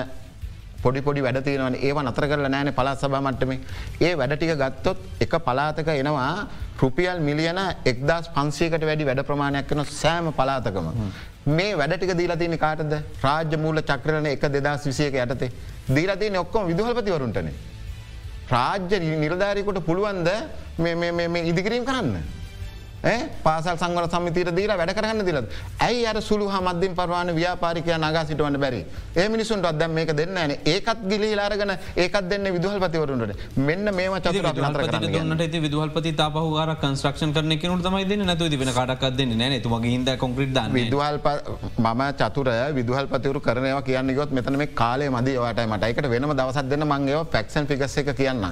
[0.87, 3.51] පොඩි පොඩි වැඩ තියෙනවන ඒව නතර කරල නෑන පලත් සබ මට්ටම
[4.07, 6.31] ඒ වැඩටික ගත්තොත් එක පලාතක එනවා
[6.81, 7.59] රුපියල් මිලියන
[7.91, 10.87] එක්දස් පන්සේකට වැඩි වැඩ ප්‍රමාණයක් වන සෑම පලාතකම.
[11.49, 12.93] මේ වැඩටික දීලතින කාටද
[13.25, 15.51] රාජ්‍ය මූල චක්‍රණ එක දෙදස් විසියක යටතේ.
[15.89, 17.49] දීලතින ඔක්කොම විදුහල්පතිවරුන්ටන.
[18.49, 20.29] රාජ්‍ය නිර්ධාරයකොට පුළුවන්ද
[21.43, 22.15] ඉදිකිරීම් කරන්න.
[23.43, 25.47] පාසල් සංවර සමිතීර දීර වැඩ කරන්න දිලද.
[25.79, 28.81] ඇයි අර සුළු මධ්‍යින් පරවාන ව්‍යාපාරිකය නගා සිටවන්න බැරි.
[29.15, 30.55] ඒ මිනිසුන්ට අදැම් මේක දෙන්න න.
[30.65, 34.07] ඒකත් ගිලිලාරගන ඒකත් දෙන්න විදුහල් පතිවරුන්ට මෙන්න මේ
[35.47, 38.25] ඇති විදුහල්පති තාපහවාර කන්ස්්‍රක්ෂන් කරන කෙනුට තමයි දෙන්න.
[38.25, 39.61] නැතු තිබෙන කාඩක් දෙන්න න.
[39.61, 41.19] තුමගේ හිද කොක්‍රට විදුහල්
[41.79, 46.67] මම චතුර විදුහල් පතිවරු කරනවා කියන්න ගොත් මෙතන මේ කාලේ මද වට මටයිකට වෙනම දවසත්
[46.69, 48.45] දෙන්න මංගේව පැක්ෂන් පිගස්ස එක කියන්න.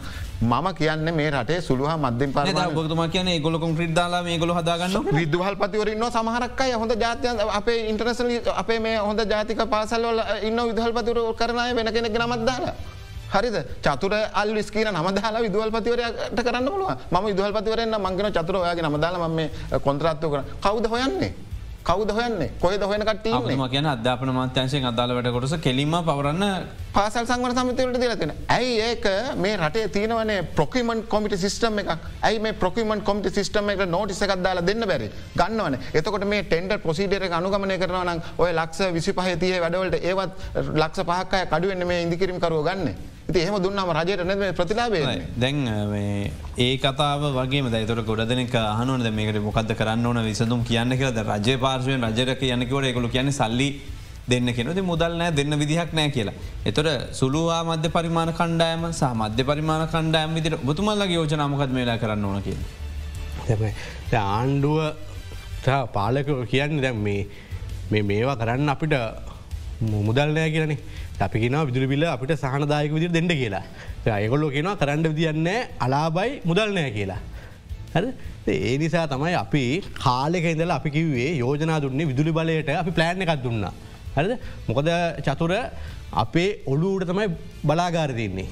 [0.43, 4.97] මම කියන්න මේ රටේ සුළුහ මධ්‍යින් පර ගතුම කියන ගොල කොක්‍රට දාලා මේ ගොල හදාගන්න
[5.11, 11.19] විදුහල් පතිවරන්න සමහරක්කයි හොඳ ජාතයන් අපේ ඉන්ටර්නසල අපේ මේ හොඳ ජාතික පාසල්වල ඉන්න විදුහල් පතිවර
[11.35, 12.75] කරනය වෙන කෙනෙක් නමත් දාලා.
[13.33, 13.57] හරිද?
[13.81, 19.39] චතුර අල් විස්කීන නමදාලා විදුවල් පතිවරයට කරන්න ල ම විදුහල් පතිවරන්න මංගෙන චතුරයාගේ නමදාල ම
[19.81, 20.41] කොන්ත්‍රත්ව කර.
[20.61, 21.31] කවද හොයන්නේ.
[21.83, 22.49] කවද හොයන්නේ?
[22.61, 26.43] කොහෙද හොයන කටීම කියන අධ්‍යාපන මත්‍යංශයෙන් අදාලවට කොටස කෙලිම පවරන්න
[26.95, 28.31] පාසල් සංවර සමතවලට දිලතින.
[28.47, 29.05] ඇයි ඒක
[29.37, 32.05] මේ රටේ තියනවනේ ප්‍රොකිමන් කොමිට සිස්ටම් එකක්?
[32.21, 35.09] ඇයි මේ ප්‍රොකිමන් කොමිට සිස්ටම එක නෝටිස එකක් දාලා දෙන්න බැරි?
[35.35, 35.75] ගන්නවන.
[35.93, 40.31] එතකොට මේ ටෙන්ඩ පොසිඩර අනුගමනය කරනවන ඔය ලක්ෂ විසි පහතිය වැඩවලට ඒවත්
[40.73, 42.95] ලක්ෂ පහක්කය කඩුවෙන්න මේ ඉදිකිරීම කරුව ගන්න.
[43.27, 44.53] ඉති එහම දුන්නම රජයට නැ.
[44.53, 45.03] ප්‍රතිලාබේ
[45.35, 45.59] දැන්
[46.57, 52.07] ඒ කතාව වගේ දතර ගොඩදනක හනුවන මේකට මොකද කරන්න ඕන විසඳම් කියන්න කියලද රජ පාර්ශවෙන්
[52.09, 53.69] රජරක යන්නකවට එකකු කියන සල්ලි
[54.31, 56.35] දෙන්න කෙනද මුදල් නෑ දෙන්න විදිහක් නෑ කියලා.
[56.69, 62.41] එතොට සුළුවා මධ්‍ය පරිමාණ කණ්ඩායම සහ මධ්‍ය පරිමාණ කණ්ඩායම් විදිට බතුමල්ලගේ යෝජනාමකත් මේලා කරන්න ඕන
[62.47, 62.57] කිය.
[64.23, 64.77] ආණ්ඩුව
[65.97, 68.95] පාලක කියන්න දැම් මේ මේවා කරන්න අපිට
[70.07, 70.79] මුදල් නෑ කියලනේ
[71.27, 73.63] අපිගෙන විදුර බිල්ල අපිට සහනදායක විදිර දෙන්න කියලා.
[74.23, 77.21] ඒගොල්ලෝ කියෙනවා කරන්න විදින්නේ අලාබයි මුදල් නෑ කියලා.
[78.53, 79.63] ඒ නිසා තමයි අපි
[80.03, 83.73] කාලෙක ඉඳල අපි කිවේ යෝජනා දුන්නේ විදුලි බලයට අපි ප්ලෑන් එකක් දුන්නා.
[84.15, 84.31] හරිද?
[84.67, 84.89] මොකද
[85.21, 85.51] චතුර
[86.13, 87.27] අපේ ඔලුූට තමයි
[87.63, 88.47] බලාගාර දෙන්නේ.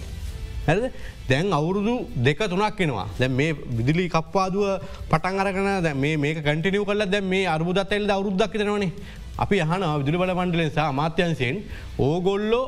[0.68, 0.92] ඇද
[1.30, 4.64] දැන් අවුරුදු දෙක තුනක් කෙනවා දැ මේ විදිලි කප්පාදුව
[5.10, 8.92] පටන් අරගන දැ මේ කටිනිය කල දැ මේ අර්බුදත් එල්ද අවුද්දක් තනවනේ
[9.38, 11.56] අපි අහන විදුලි බල මණ්ඩලෙසා අමාත්‍යන්සයෙන්
[12.00, 12.66] ඕගොල්ලෝ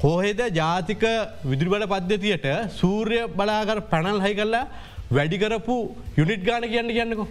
[0.00, 1.04] කොහෙද ජාතික
[1.44, 2.46] විදුරිබල පද්ධතියට
[2.78, 4.64] සූර්ය බලාගර පැනල් හයි කරලා
[5.10, 5.76] වැඩිකරපු
[6.18, 7.28] යුනිට් ගාන කියන්න කියන්නකෝ.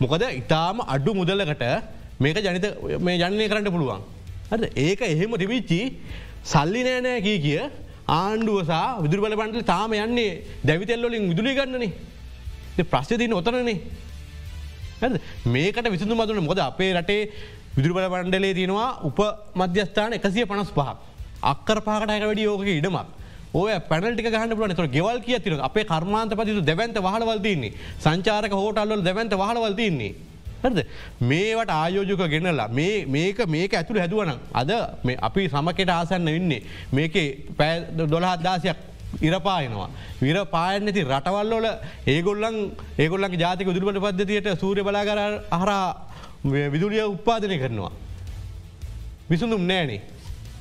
[0.00, 1.64] මොකද ඉතාම අඩු මුදල්ලකට
[2.20, 2.66] මේක ජනිත
[3.00, 4.00] මේ ජනය කරන්න පුළුවන්.
[4.76, 5.80] ඒක එහෙම තිබිච්චි
[6.44, 7.62] සල්ලි නෑනෑ කී කිය
[8.18, 10.32] ආණ්ඩුවසා විදුර බල පන්ටල තාම යන්නේ
[10.68, 11.92] දැවිතෙල්ලොලින් විදුලි ගන්නනේ.
[12.92, 13.80] ප්‍රශ්තිතින ඔතරනේ
[15.54, 17.22] මේකට විසිදු මදුන මොද අපේ රටේ
[17.76, 19.20] විදුරබල පණ්ඩලේ තියෙනවා උප
[19.60, 20.96] මධ්‍යස්ථාන එකසිය පනස් පහක්
[21.52, 23.08] අක්කර පාකටයක වැඩි යෝක ඉඩමක්.
[23.54, 27.74] ඔය පැනල්ටි ගහන්න පුලන තොර ගෙවල් කිය තින අපේ කර්මාන්ත පතිතු දෙවන්ත වහලවල්තින්නේ
[28.04, 30.14] සංචාරක හෝටල්ල දෙවන්ත වහලවල්තින්නේ.
[30.62, 30.80] හරද
[31.22, 34.70] මේවට ආයෝජක ගෙනලා මේක මේක ඇතුළ හැදුවනම් අද
[35.20, 37.74] අපි සමකට ආසන්න ඉන්නේ මේකේ පෑ
[38.06, 38.78] දොළහත් දාසයක්
[39.20, 39.90] ඉරපායනවා.
[40.20, 41.66] විර පායන් නැති රටවල්ලෝල
[42.06, 42.56] ඒගොල්ලන්
[42.98, 45.84] ඒගොල්ලන් ජාතික දුරබට පද්ධතියට සූරය බලාගර අහරා
[46.44, 47.92] විදුලිය උත්පාදනය කරනවා.
[49.30, 50.00] විසුඳුම් නෑනේ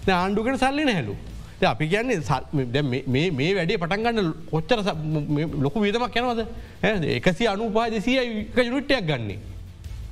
[0.10, 1.16] ආණ්ඩුකට සල්ලි නැහැලු.
[1.64, 2.84] අපි කියන්නේ
[3.34, 4.80] මේ වැඩේ පටන්ගන්න කොච්චර
[5.58, 6.42] ලොකු වීදමක් යනවද
[7.18, 9.55] එකසි අනුපා දෙසිය එක යුනිට්ටයක් ගන්නේ.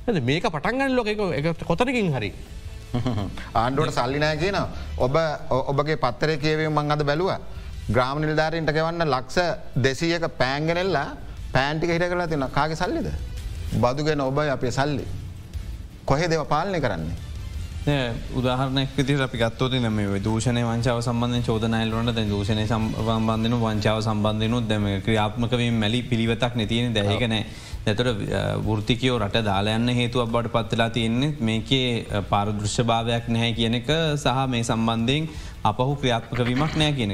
[0.06, 2.32] මේක පටන්ගන්න ලොක එක කොතනකින් හරි.
[3.54, 4.58] ආණ්ඩුවට සල්ලිනෑ කියන
[4.98, 5.16] ඔබ
[5.50, 7.30] ඔබගේ පත්තරය කියවේ මං අද බැලුව
[7.88, 9.38] ග්‍රාම නිල්ධාරන්ට ගවන්න ලක්ෂ
[9.76, 11.08] දෙසීයක පෑන්ගෙනෙල්ලා
[11.52, 13.08] පෑන්ටික හිට කලා තින කාගේ සල්ලිද.
[13.74, 15.06] බදුගෙන ඔබ අපේ සල්ලි.
[16.04, 17.16] කොහෙ දෙව පාලනය කරන්නේ.
[18.34, 24.86] උදාහරනක් විදි අපි ගත්තෝති නම දූෂණය වංචාව සම්බන්ධ චෝදනයිල්ලට දැ දූෂණය සම්බන්ධන වංචාව සම්බන්ධයනුත් දැම
[25.00, 27.44] ක්‍රියාත්මකවින් මැලි පිළිවතක් නැතියෙන දැහකනෑ
[27.86, 28.20] දැතොට
[28.66, 34.62] වෘතිකයෝ රට දාලයන්න හේතුවක් බට පත්වෙලා තියෙන්නේ මේකේ පාරදෘශ්‍ය භාවයක් නැහැ කියන එක සහ මේ
[34.62, 35.28] සම්බන්ධයෙන්
[35.64, 37.12] අපහු ක්‍රියාත්මක වීමක් නෑ කියන.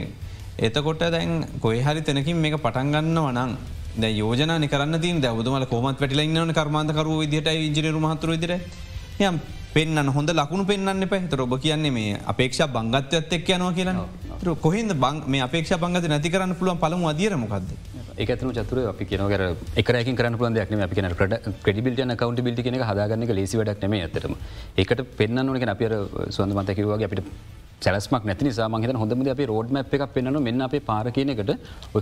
[0.58, 3.52] එතකොට දැන් කොයි හරි තැනකින් මේක පටන්ගන්න වනං
[3.96, 8.52] ද යෝජන කරන්න ති දවදමල කොමත් වැටිල ඉන්නවන කර්මාන්තකරු විදිට ඉජිනරු මහතුර විදිර
[9.20, 9.40] යම්
[9.74, 15.22] පෙන්න්න හොඳ ලකුණු පෙන්න්න පැහත ඔබ කියන්නේ මේ අපේක්ෂ බංගත්වයත් එක් යනවා කියලා කොහෙද බං
[15.32, 17.70] මේ අපේක්ෂ බංගත නැති කරන්න පුළුවන් පළමු අදියරමකක්ද.
[18.22, 19.42] එකතන චතුර අපි කියනවර
[19.80, 21.08] එකරක කරන පුලන් දෙයක් අපි කියන
[21.66, 24.34] ක්‍රඩිබිල්ට කවන්ට බිල්ි කෙන හදාගන්න ලේසි වැඩක් නෙම ඇතරම
[24.82, 25.94] එකට පෙන්න්න ඕනක අපිර
[26.36, 27.30] සුවඳ මතකිවගේ අපිට
[27.84, 31.52] සැලස්මක් නැති නිසා මහිත හොඳම අප රෝඩ් මැප් එකක් පෙන්න්න මෙන්න අපේ පාර කියනකට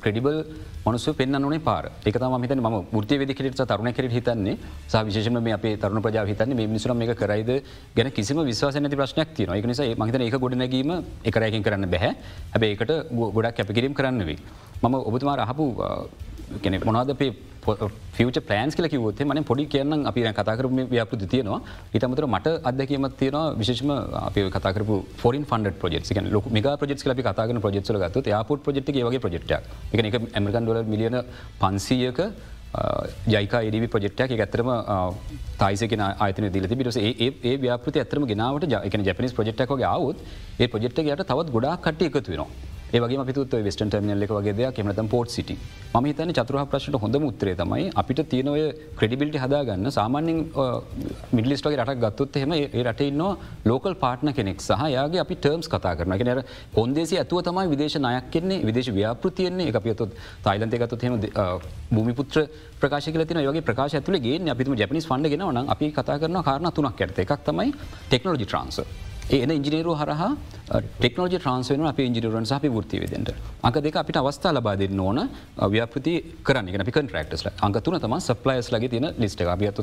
[0.04, 0.38] ක්‍රඩිබල්
[0.86, 1.84] මනුස්ස පෙන්න්න නේ පාර.
[2.04, 2.68] එකත මහිත ම
[3.02, 4.56] ෘතිය වෙදිකට තරුණ කර හිතන්නේ.
[4.90, 7.50] සහ විශේෂම මේ අපේ තරුණ ප්‍රජා හිතන්නේ මේ මිනිසුරම එක කරයිද
[7.96, 10.90] ගැන කිසිම විශවාස නැති ප්‍රශ්නයක් තියන එක නිසා මහිත ඒක ගොඩනැගීම
[11.30, 12.12] එකරයකින් කරන්න බැහැ
[12.54, 12.92] හැබ ඒකට
[13.36, 14.38] ගොඩක් කැපකිරීම් කරන්න වේ.
[14.82, 15.64] මම ඔබතුමා අහපු
[16.64, 17.30] කෙනෙ මොනාද අපේ
[18.16, 21.60] ෆියච පලන්ස් කල කිවොත් මන පොඩි කියන්න අපි කතාකරම ව්‍යාපෘති තියෙනවා.
[21.94, 27.60] ඉතමතර මට අදකීමත් තියෙන විශෂම අප කතාකරපු ෆොරින් ෆන්ඩ ප්‍රජෙක් ලොක මේ ප්‍රජෙක් ලි කතාගන
[27.66, 29.52] ප්‍රජෙක්ල ගත්තු යාපුට ප්‍රජෙක්් වගේ ප්‍රජෙක්්ක්
[29.94, 31.18] එක එක ඇමරිකන් ඩොල මිලියන
[31.62, 32.20] පන්සීයක
[33.26, 34.70] ජයික එඩවි ප්‍රජෙක්්ටයක් ඇතරම
[35.58, 40.18] තයිසක ආතන දිල පිට ඒ ව්‍යාපෘති ඇතරම ගෙනාවට ජක ජපනිස් ප්‍රජෙක්්ක් වගේ අවුත්
[40.58, 42.76] ඒ ප්‍රජෙක්්ට යට තවත් ගොඩා කට එකතු වෙනවා.
[42.90, 45.50] ඒවගේ පිතුත් වෙස්ටන් ටර්මිනල් එක වගේ කෙමතම් පෝට් සිට
[45.94, 48.62] ම හිතන චතුරහ ප්‍රශ්ට හොඳ මුත්‍රේ තමයි අපිට තියනවය
[48.98, 49.90] ක්‍රඩිබිල්ට හදාගන්න.
[49.90, 50.38] සාමාන්‍යෙන්
[51.32, 53.24] මිඩලිස්ටගේ රටක් ගත්තුත් එහෙම ඒ රටඉන්න
[53.64, 56.40] ලෝකල් පාට්න කෙනෙක් සහ යාගේ අපි ටර්ම්ස් කතා කරන කෙනර
[56.74, 61.20] කොන්දේසි ඇතුව තමයි විදේශ නයක් කෙන්නේ විදේශ ව්‍යාපෘතියන්නේ එක පියතුත් තයිලන්තය ගත්තුත් හෙම
[61.90, 62.46] භූමිපුත්‍ර
[62.80, 67.00] ප්‍රකාශ කලතින යගේ ප්‍රකාශ ඇතුලගේ අපිම ජපනිස් ෆන්ඩ ගෙන න අපි කතා කරන කාරණ තුනක්
[67.00, 67.70] ඇත එකක් තමයි
[68.08, 68.80] ටෙක්නෝජි ට්‍රන්ස
[69.36, 70.28] ඒන ඉජිනේරු හරහා
[71.00, 73.30] ටෙක්නෝජ ට්‍රන්ස්වෙන අප ඉජිරන් සහි ෘති විදට
[73.68, 75.18] අක දෙක අපිට අවස්ථා ලබාදන්න ඕන
[75.74, 76.14] ව්‍යාපති
[76.48, 79.80] කරන අපි කන්ට්‍රක්ටස් අංගතුන තම සප්ලයිස් ලගේ තින ලිස්ට එක අත්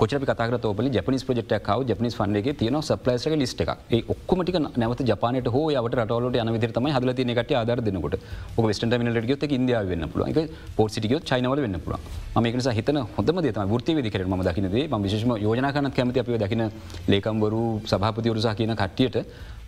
[0.00, 3.72] කොච කතර තෝපල ජපනිස් ප්‍රජෙක්් කව ජපනිස් ෆන්ගේ තියන සප්ලයිස් ලිස්ට එක
[4.14, 8.16] ඔක්කමටි නැවත ජපානට හෝ යට රටවලට යන විතරම හදල තින කට ආදර දෙනකොට.
[8.56, 11.98] ඔක වෙස්ට මිනට ගොත ඉන්දිය වෙන්න පුල එක පෝට්සිටියෝ චයිනවල වෙන්න පුල
[12.38, 16.64] මේකනිස හිතන හොඳම දේ ෘති විදිකර ම දකිනදේ ම විශෂම යෝජනකන කැමති අප දකින
[17.08, 19.16] ලේකම්වරු සභාපතිවරුසා කියන කට්ටියට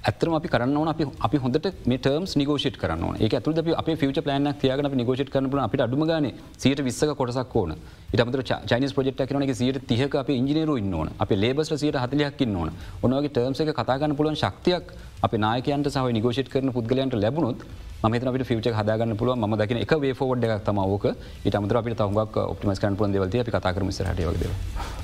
[0.00, 4.20] ඇතරම අපි කරන්න ඕන අපි අපි හොඳට මේ ටර්ම්ස් නිගෝෂිට කරන්න ඒ ඇතුර අප ෆිච
[4.26, 7.74] ප්ලන තියගන නිගෝෂිට කරන අපිට අඩුමගන සියට විස්සක කොටසක් ඕන.
[8.14, 11.10] ඉටමතර චයිනිස් ප්‍රජෙක්් කරන එක සියට තියක අප ඉජිනරු ඉන්න ඕන.
[11.18, 12.70] අප ලේබස් සියට හතලයක් ඉන්න ඕන.
[13.02, 17.66] ඔන්නගේ ටර්ම්ස එක කතාගන්න පුලුවන් ශක්තියක් අප නායකයන්ට සහ නිගෝෂිට කරන පුද්ගලයන්ට ලැබුණොත්
[17.98, 21.04] මත අපට ෆිච හදාගන්න පුළුව ම දකින එක වේ ෝඩ් එකක් තම ෝක
[21.44, 24.52] ඉටමතර අපිට තවක් ඔප්ටිමස් කන් පුන් දෙවලති අපි කතා කරම සරට වද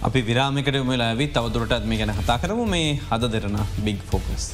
[0.09, 2.66] අපි විරාමිකට මෙලා ඇවි තවදුරටත් මේ ගැන කතා කරමු.
[2.66, 4.46] මේ හද දෙරන බිග් ෆෝකස්.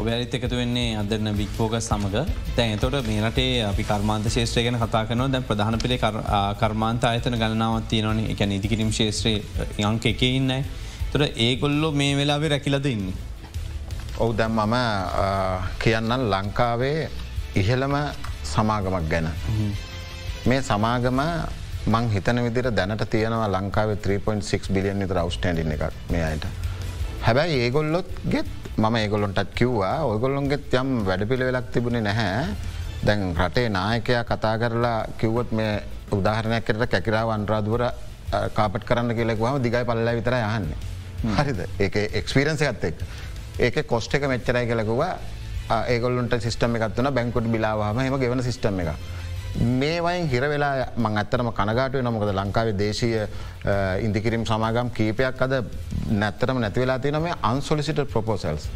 [0.00, 2.26] ඔබැරිත් එකතු වෙන්නේ අදරන වික්‍පෝග සමඟ
[2.56, 6.02] තැන් තොට මේනටේ අපි කර්මාන්ත ශේෂත්‍රය ගැන කතා කනව දැන් ප්‍රධාන පිළේ
[6.60, 8.26] කර්මාන්ත අයතන ගණනාවත් තියනවන.
[8.32, 9.34] එක ඉදිකිරීම් ශේත්‍රය
[9.86, 10.22] යංක එක
[11.12, 13.04] තොට ඒගොල්ලෝ මේ වෙලාවේ රැකිලද ඉන්න.
[14.18, 14.74] ඔවු දැම් මම
[15.82, 17.08] කියන්නන් ලංකාවේ
[17.60, 17.94] ඉහළම
[18.44, 19.28] සමාගමක් ගැන.
[20.46, 21.20] මේ සමාගම
[21.86, 26.44] මං හිතන විදිර දැනට තියෙනවා ලංකාව 3.6 බිලියන් විතර අවස්ටන්ඩි එකක් මේ අයට.
[27.26, 32.44] හැබැයි ඒගොල්ලොත් ගෙත් මම ඒගොලොන්ටත් කිව්වා ඔයගොල්ලොන්ගෙත් යම් වැඩපිළ වෙලක් තිබුණේ නැහැ
[33.06, 35.72] දැන් රටේ නායකයා කතා කරලා කිව්වොත් මේ
[36.12, 37.82] උදාහරණයක් කරට කැකිරාව අන්රාදුවර
[38.54, 40.66] කාපට කරන්න කියලෙක්වාම දිගයි පල්ල විතර යහන්න.
[41.38, 41.60] හරිද?
[41.80, 43.02] ඒ එක්ස්පිරන්ස ගත්ත එක්
[43.58, 45.12] ඒක කොස්ට එක මෙච්චරයි කලකුවා
[45.94, 48.92] ඒගොල්ලන්ට සිිටම එකත්වන බැංකුට බිලාවාම හම ගෙවන සිිටම එක.
[49.80, 53.08] මේ වයින් හිර වෙලා මං ඇත්තරම කනගාටුව නමකද ලංකාවේ දේශය
[54.06, 55.54] ඉදිකිරීම් සමාගම් කීපයක් අද
[56.22, 58.68] නැත්තරම නැතිවෙලා තියනම අන්සොලිසිට ප්‍රපෝසල්ස්.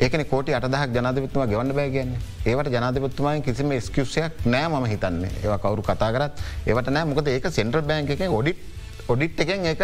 [0.00, 2.20] ඒකන කෝට අටදහක් ජනාධපත්තුම ගවන්න බෑ කියන්නේ.
[2.46, 5.32] ඒවට ජනාධපත්තුමයි කිසිම ස්කවසයක් නෑ ම හිතන්නේ.
[5.42, 6.34] ඒව කවරු කතා කරත්
[6.66, 7.04] ඒවට නෑ.
[7.10, 8.60] මොකද ඒක සෙන්ට්‍රල් බෑන්ක එක ඔඩිට්
[9.08, 9.82] ඔඩිට් එකෙන් ඒක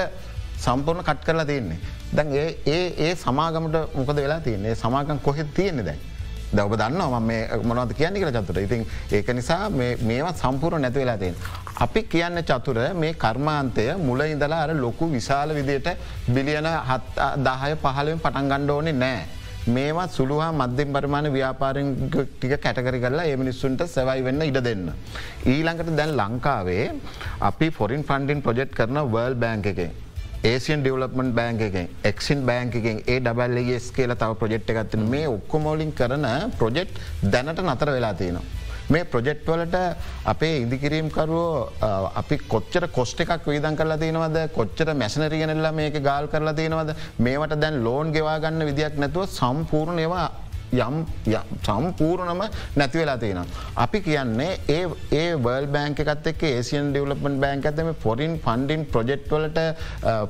[0.66, 1.80] සම්පූර්ණ කට් කරලා තියන්නේ.
[2.16, 6.00] දැන් ඒ ඒ ඒ සමාගමට මොකද වෙලා තියන්නේ සමාගම් කොහෙත් තියෙන්නේ දැන්.
[6.56, 7.30] දව දන්න ම
[7.68, 9.60] මොනවද කියන්න කියල චතුර ඉතින් ඒක නිසා
[10.08, 11.36] මේවා සම්පූර නැති වෙලා තියෙන්.
[11.84, 15.88] අපි කියන්න චතුර මේ කර්මාන්තය මුල ඉඳලා අර ලොකු විශාල විදියට
[16.34, 19.22] බිලියන හත් දහය පහලෙන් පටන් ගණ්ඩ ඕනේ නෑ.
[19.74, 24.86] මේවා සුළුවා මධ්‍යෙන් පරමාණ ව්‍යාපාරෙන් ටික කැටකරි කරලා එමිනිස්සුන්ට සැවයි වෙන්න ඉඩ දෙන්න.
[25.46, 26.86] ඊළඟට දැන් ලංකාවේ
[27.50, 29.92] අපි ෆොරින් ෆන්ඩින් ප්‍රජෙක්් කරන වර්ල් බෑන්ක එකෙන්
[30.50, 36.26] ඒසියන් ඩියවලපමන් බෑන්ක එකෙන් එක්සින් බෑන්කෙන් ඒ ඩබල්ලගේස් කියලා තව ප්‍රජෙක්් එකත්තින මේ ඔක්කොමෝලින් කරන
[36.58, 36.98] ප්‍රොජෙක්්
[37.34, 38.42] දැනට නතර වෙලා තියෙනවා.
[38.92, 39.76] මේ ප්‍රොජෙක්් වලට
[40.32, 41.70] අපේ ඉදිකිරීම්කරුවෝ
[42.22, 44.38] අපි කොච්චර කොස්්ට එකක් වීදන් කරලා තියෙනවද?
[44.58, 46.90] කොච්චර මැසනරිගෙනල්ලා මේක ගාල් කරලා තියෙනවද?
[47.18, 50.26] මේවට දැන් ලෝන් ගෙවාගන්න විදියක් නැතුව සම්පූර්ණයවා
[50.72, 50.96] යම්
[51.66, 52.42] සම්පූර්ණම
[52.76, 53.44] නැතිවෙලා තියෙන.
[53.76, 59.60] අපි කියන්නේ ඒ ඒ වල් බෑන්ක එකත් එක් ඒසියන් ඩියවලපන් බෑන්ක ඇතම පොරින් ෆන්ඩින් ප්‍රජෙක්්වලට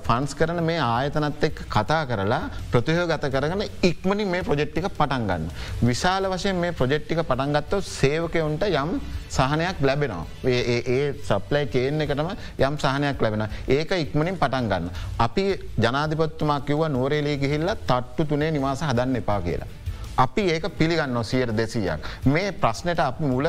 [0.07, 5.49] ෆන්ස් කරන මේ ආයතනත් එක් කතා කරලා ප්‍රතිහය ගත කරගන ඉක්මනින් මේ ප්‍රජෙක්්ටික පටන්ගන්න.
[5.83, 8.91] විශාල වශයෙන් මේ ප්‍රජෙක්්ටික පටන්ගත්තව සේවකයුන්ට යම්
[9.37, 10.25] සහනයක් ලැබෙනවා.
[10.45, 12.33] ඒ සප්ලයි චේන් එකටම
[12.67, 13.47] යම් සහනයක් ලැබෙන.
[13.69, 14.91] ඒක ඉක්මනින් පටන්ගන්න.
[15.19, 15.47] අපි
[15.85, 19.71] ජනාධිපත්තුමා කිව්ව නෝරේලී ගිහිල්ල තට්ටු තුනේ නිවාස හදන්න එපා කියලා.
[20.17, 22.01] අපි ඒක පිළිගන්න සියට දෙසීයක්.
[22.25, 23.49] මේ ප්‍රශ්නයට අප මුල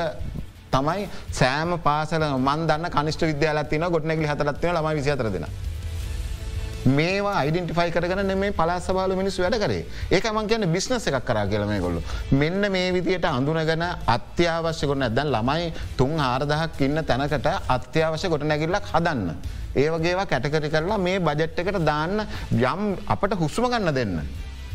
[0.71, 5.47] තමයි සෑම පාසල මන් දන්න කනිෂ්ට විද්‍යාල තින ගොඩනැගලි හතරත්වය ලම විසිතර දෙෙන.
[6.85, 11.73] මේවා අයිඩෙන්ටිෆයි කරන මේ පලාසබාල මිනිස් වැඩ කරේ ඒක මං කියන බිස්නස එකක් කර කියලම
[11.79, 11.99] ගොල්ල
[12.31, 13.83] මෙන්න මේ විදියට අඳුනගෙන
[14.15, 19.35] අත්‍යවශ්‍ය කොන ඇදැන් ළමයි තුන් ආරදහක් ඉන්න තැනකට අත්‍යවශ්‍ය කොට නැගිල්ලක් හදන්න.
[19.75, 24.19] ඒවගේවා කැටකරි කරලා මේ බජට් එකට දාන්න යම් අපට හුස්ම ගන්න දෙන්න.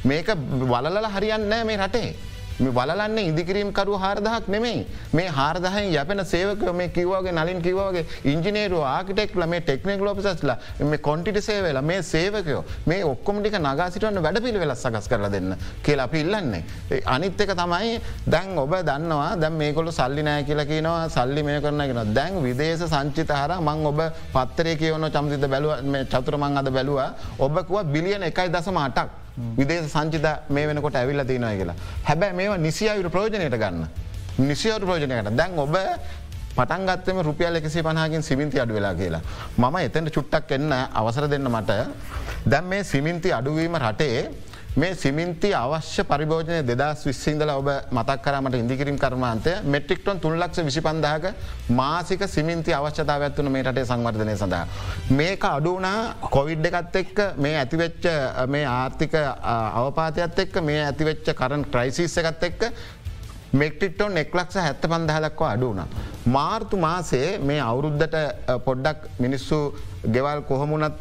[0.04, 0.34] මේක
[0.64, 2.16] වලල හරියන්නෑ මේ රටේ.
[2.58, 9.60] වලන්නේ ඉදිකිරීම්කරු හාරදහක් නෙමේ මේ හාරදහයි යපෙන සේවක මේ කිව්වාගේ නලින් කිවවාගේ ඉංජිනේරු ආකිටෙක්ල මේ
[9.60, 10.50] ටෙක්නෙක් ලොපසස්ල
[10.82, 16.20] මේ කොන්ටිට සේවෙලා මේ සේවකයෝ මේ ඔක්කොමටික නගසිටවන්න වැඩ පිළිවෙල සකස් කරලා දෙන්න කියලා අපි
[16.20, 16.64] ඉල්ලන්නේ.
[17.06, 21.84] අනිත් එක තමයි දැන් ඔබ දන්නවා දැම් මේකොල සල්ලි නෑ කියලා කියනවා සල්ලි මේ කරන
[21.84, 24.02] කියෙන දැන් විදේශ සංචිත හර මං ඔබ
[24.34, 27.08] පත්තරය කියවන චම්සිත බැලුව මේ චතුරමං අද බැලවා
[27.38, 29.27] ඔබකුව බිලියන එකයි දසම අටක්.
[29.58, 31.76] විදේශ සංචිත මේ වෙනකොට ඇවිල්ල තිනය කියලා.
[32.04, 33.86] හැබැ මේ නිසියවිට ප්‍රෝජනයට ගන්න.
[34.38, 35.76] නිසියවරු ප්‍රෝජනයට දැන් ඔබ
[36.56, 39.22] පටන්ගත්තම රුපියල් එකසි පහකින් සිමින්ති අඩු වෙලා කියලා.
[39.58, 41.70] මම එතැට චුට්ටක් එන්න අවසර දෙන්න මට
[42.46, 44.30] දැන් මේ සිමින්ති අඩුවීම රටේ
[44.80, 51.24] මේ සිමින්ති අවශ්‍ය පරිභෝජනය දෙදස් විස්සින්දල ඔබ මතක් කරමට ඉදිකිරීම් කරමාන්තය මෙට්‍රික්ටොන් තුන්ලක්ෂ විසි පන්දාක
[51.80, 54.66] මාසික සිමින්ති අවශ්‍යතාව ඇත්වන මේ රටේ සංවර්ධනය සඳහා.
[55.18, 55.98] මේක අඩුනා
[56.36, 58.06] කොවිඩ් එකත් එක්ක මේ ඇතිවෙච්ච
[58.54, 59.18] මේ ආර්ථික
[59.82, 62.62] අවපාතයත් එක්ක මේ ඇතිවෙච්ච කරන් ක්‍රයිසිස් එකත් එක්ක
[63.60, 65.82] මෙක්ටිටොන් එක්ලක්ෂ හැත්ත පන්දහලක්ව අඩුවන.
[66.36, 68.16] මාර්තු මාසේ මේ අවුරුද්ධට
[68.66, 69.60] පොඩ්ඩක් මිනිස්සු
[70.06, 70.94] ගෙවල් කොහොමුණත්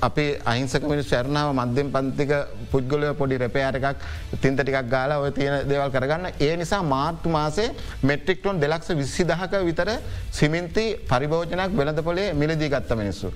[0.00, 2.32] අපි අහිංසක මිනිස් සැරනාව මධ්‍යම පන්තික
[2.70, 4.04] පුද්ගලය පොඩි රැපයාර එකක්
[4.40, 7.68] තින්ත ටිකක් ගාලා ඔය තියෙන දෙවල් කරගන්න ඒ නිසා මාර්තු මාසේ
[8.02, 9.90] මෙට්‍රික්ටොන් දෙලක්ෂ විස්සි දහක විතර
[10.30, 13.32] සිමින්ති පරිභෝජනයක් වෙනද පොලේ මිලදී ගත්ත මිනිස්සු.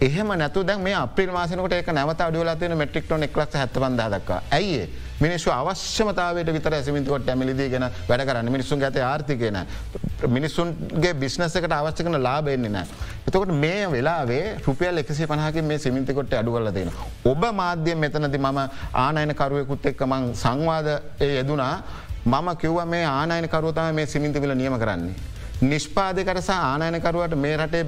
[0.00, 4.82] එහෙම නැතු දැ මේ අපිල් මාසනකට එක නැවත අඩුවලා තියෙන මෙට්‍රික්ටොන් එක්ලක් හැතබන්ද දක්වා ඇයි
[5.20, 9.58] මිනිස්සු අවශ්‍යමතාවට විතර ඇසිමිතුවට ඇමිලිදී ගෙන වැඩ කරන්න මිනිසුන් ඇත ආර්ථිකයන
[10.28, 12.86] මිනිස්සුන්ගේ බිස්නසකට අවශ්‍ය කන ලාබෙන්නේ නෑ.
[13.26, 16.92] එතකොට මේ වෙලාවේ රුපියල් එකසි පහකින් මේ සිමින්තිකොට අඩු කල තියෙන.
[17.24, 18.60] ඔබ මාධ්‍යය මෙතනති මම
[18.96, 21.74] ආනයනකරුවෙකුත් එක්ක මං සංවාද යෙදුනා
[22.26, 25.37] මම කිව්ව මේ ආනයනකරුවතම මේ සිමින්තිවිල නියම කරන්නේ.
[25.60, 27.84] නිෂ්පාදකරස ආනයනකරුවට මේ රටේ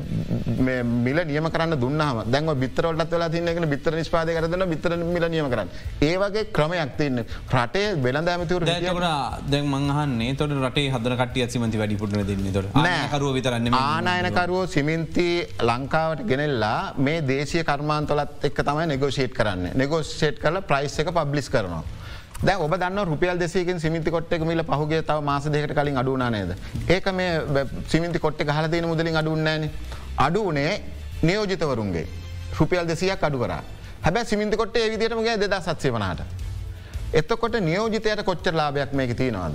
[1.05, 5.69] මිල නියම කරන්න දුන්නහම දැන්ව බිතරොල්ට වෙලා තින්නගෙන බිතර නිස්පාද කරන බිතර මිල නියම කරන්න.
[6.03, 7.23] ඒවගේ ක්‍රමයක් තින්න
[7.55, 8.67] රටේ වෙළඳ ඇමතිවර
[9.53, 12.53] දැන් මහන්නේ තොට රටේ හදර කටිය ඇසිමති වැඩිපුටන දෙන්න.
[12.53, 15.29] තොට නෑකරුව විතරන්න ආනායනකරුවෝ සිමින්ති
[15.71, 19.73] ලංකාවට ගෙනෙල්ලා මේ දේශය කර්මාන්තොලත් එක් තමයි නෙගෝෂේට් කරන්න.
[19.83, 21.85] නෙගෝෂේට් කල ප්‍රයිස් එක පබ්ලිස් කරනවා.
[22.43, 26.55] දැ ඔබ දන්න රුපියල් දෙසේකින් සිමිති කොට්ටක මිල පහුගේ තව මාස දෙකට කලින් අඩුනානේද.
[26.89, 29.69] ඒක මේ සිමිති කොට්ට හලදන මුදලින් අඩුන්නෑන.
[30.19, 30.73] අඩුනේ
[31.23, 32.07] නියෝජිතවරුන්ගේ
[32.59, 33.53] රුපියල් දෙසියක් අඩු කර
[34.03, 36.21] හැබැ සිමිති කොට්ට විදිටමගේ දෙද සත්සේ වනට.
[37.13, 39.55] එතකොට නියෝජිතයට කොච්චර ලාභයක් මේක තියෙනවාද.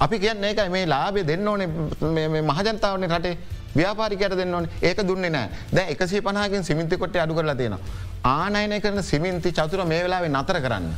[0.00, 3.38] අපි කියන්න ඒකයි මේ ලාබේ දෙන්න ඕනේ මහජනතාවන රටේ
[3.76, 7.76] ව්‍යාපාරිකට දෙන්න ඕන ඒක දුන්නේ නෑ දැ එකසි පහකින් සිමිති කොට්ට අඩු කරලා තියෙන.
[8.24, 10.94] ආනයනය කරන සිමින්ති චතුර මේ වෙලාවේ නතර කරන්න.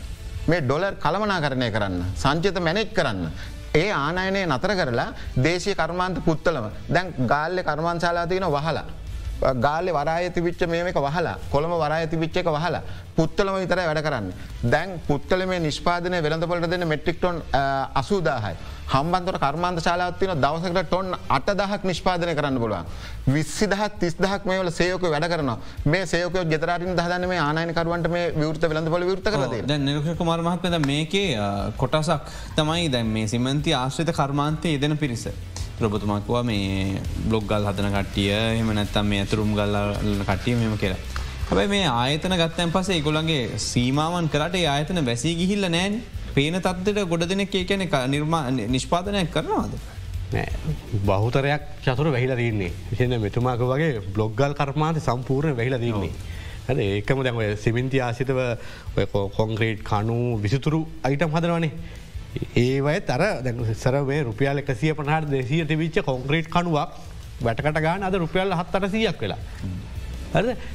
[0.48, 3.26] මේ ඩොලර් කළමනා කරණය කරන්න සංචිත මැනෙක් කරන්න.
[3.74, 5.08] ඒ ආනයනය නතර කරලා
[5.46, 8.84] දේශය කර්මාන්ත පුත්තලම දැන් ගාල්ල කර්මාන්ශාලා තියෙන වහලා.
[9.66, 12.82] ගාල වරාය තිවිච්ච මේක වහලා කොළම වරාය තිවිච්ච එක වහලා
[13.16, 14.32] පුත්තලම විතර වැඩ කරන්න.
[14.64, 17.42] දැන් පුත්තල මේ නිෂ්පාදනය වෙළඳපොලට දෙන්න මෙට්‍රික්ටොන්
[18.02, 18.56] අසූදාහයි.
[18.86, 22.86] හම්බන්තොට කර්මාන්ත ශාලාත්තින දවසකට ටොන් අට දහක් නිෂ්පාදනය කරන්න පුළුවන්.
[23.28, 25.50] විස්සි දහත් තිස් දහක් මේවල සයෝක වැඩ කරන
[25.86, 30.86] මේ සයෝක ගෙතරටින් දහන මේ ආනයකරුවන්ට මේ විවෘත වෙළඳ පොල විෘත කරද නිරක්ෂ කුමාර මහත්මද
[30.86, 31.28] මේකේ
[31.76, 35.26] කොටසක් තමයි දැන් මේ සිමන්ති ආශ්‍රිත කර්මාන්තය යෙදෙන පිරිස.
[35.78, 39.76] ප්‍රබතුමක්වා මේ බ්ලොග්ගල් හදන කට්ටිය එම නැත්තම් මේ ඇතුරුම් ගල්ල
[40.24, 41.02] කට්ටිය මෙම කියලා.
[41.48, 45.98] හැබයි මේ ආයතන ගත්තැන් පසේ ගොළන්ගේ සීමාවන් කරට ආයතන වැසී ගිහිල්ල නෑන්
[46.36, 48.42] පේන තත්දට ගොඩ දෙනෙක් කියන නිර්මා
[48.76, 49.74] නිෂ්පාදනයක් කරනවාද.
[51.08, 56.12] බහුතරයක් චතුර වැහිලා තින්නේ විශන මෙතුමාක වගේ බ්ලොග්ගල් කර්මාන්ත සම්පූර්ණ වැහිලා තින්නේ.
[56.68, 58.40] ඇ ඒකම දැම සිමින්ති ආසිතව
[59.36, 61.72] කොංක්‍රේට් කනු විසිතුරු අයිටම් හදනවනේ
[62.64, 63.22] ඒවයි තර
[63.82, 66.90] සරවේ රුපියල් එකසිය පනහට දෙසිය තිවිච්ච කොංක්‍රීට් කනුවක්
[67.46, 69.38] වැටකට ගාන අද රුපියල් හත්තර සියක් වෙලා.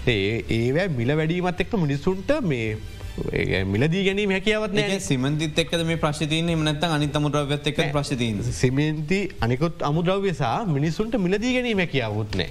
[0.08, 2.78] ඒවැ මිල වැඩීමත් එක්ක මිනිස්සුන්ට මේ
[3.18, 10.66] මිලදී ගැනීම හැකියාවත් සිමන්තිත් එක්ක මේ ප්‍රශ්තියන මනත් අනිත මුද්‍රව්‍යත් එක් ප්‍රශ්තිීන් සිමෙන්ති අනිකුත් අමුද්‍රව්‍යසා
[10.68, 12.50] මිනිස්සුන්ට මිලදී ගැනීම හැකියාවත්නෑ.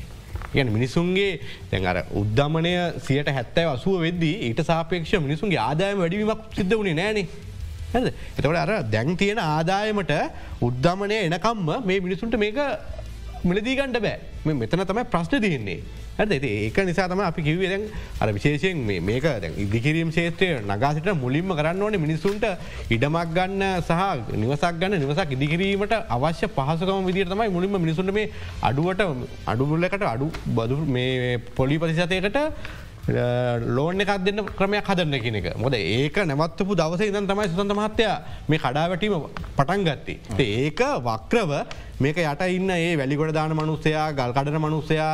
[0.52, 6.76] ගැන මිනිසුන්ගේ දැන් අර උද්ධමනය සියට හැත්තයි අසුව වෙද්දී ඊට සාපේක්ෂ මිනිසුන්ගේ ආදායම වැඩිවීමක් සිද්ධ
[6.76, 7.26] වුණේ නෑනේ.
[7.94, 10.12] ඇද එතකට අර දැන් තියෙන ආදායමට
[10.60, 12.58] උද්ධමනය එනකම්ම මේ මිනිසුන්ට මේක
[13.42, 14.18] මිලදීගණ්ඩ බෑ.
[14.54, 15.80] මෙතන තමයි ප්‍රශ්න තියන්නේ.
[16.18, 17.84] ඇද ඒක නිසා තම අපි කිව්වෙදැන්
[18.20, 19.26] අර විශේෂයෙන් මේක
[19.58, 22.44] ඉදිකිරීම් ශේත්‍රය නගාසිට මුලින්ම කරන්න ඕන මිනිස්සුන්ට
[22.90, 28.28] ඉඩමක් ගන්න සහ නිවසක් ගන්න නිවසක් ඉදිකිරීමට අවශ්‍ය පහසකම විදිර තමයි මුලින්ම මිනිසුන්ට මේ
[28.62, 29.02] අඩුවට
[29.46, 32.40] අඩුබුල්ලකට අඩු බදු මේ පොලි පතිශතයකට
[33.68, 38.16] ලෝන එකක් දෙන්න ක්‍රමයක් හදන්න කෙනෙක මොද ඒක නැමත්වපු දවස ඉදන් තමයි සුසන්ත මහත්තයා
[38.48, 39.16] මේ කඩාවැටීම
[39.56, 40.14] පටන් ගත්ති.
[40.38, 41.52] ඒක වක්‍රව
[42.00, 45.10] මේක යට ඉන්න ඒ වැලිගොඩ දාන මනුස්සයා ගල් කඩන මනුස්සයා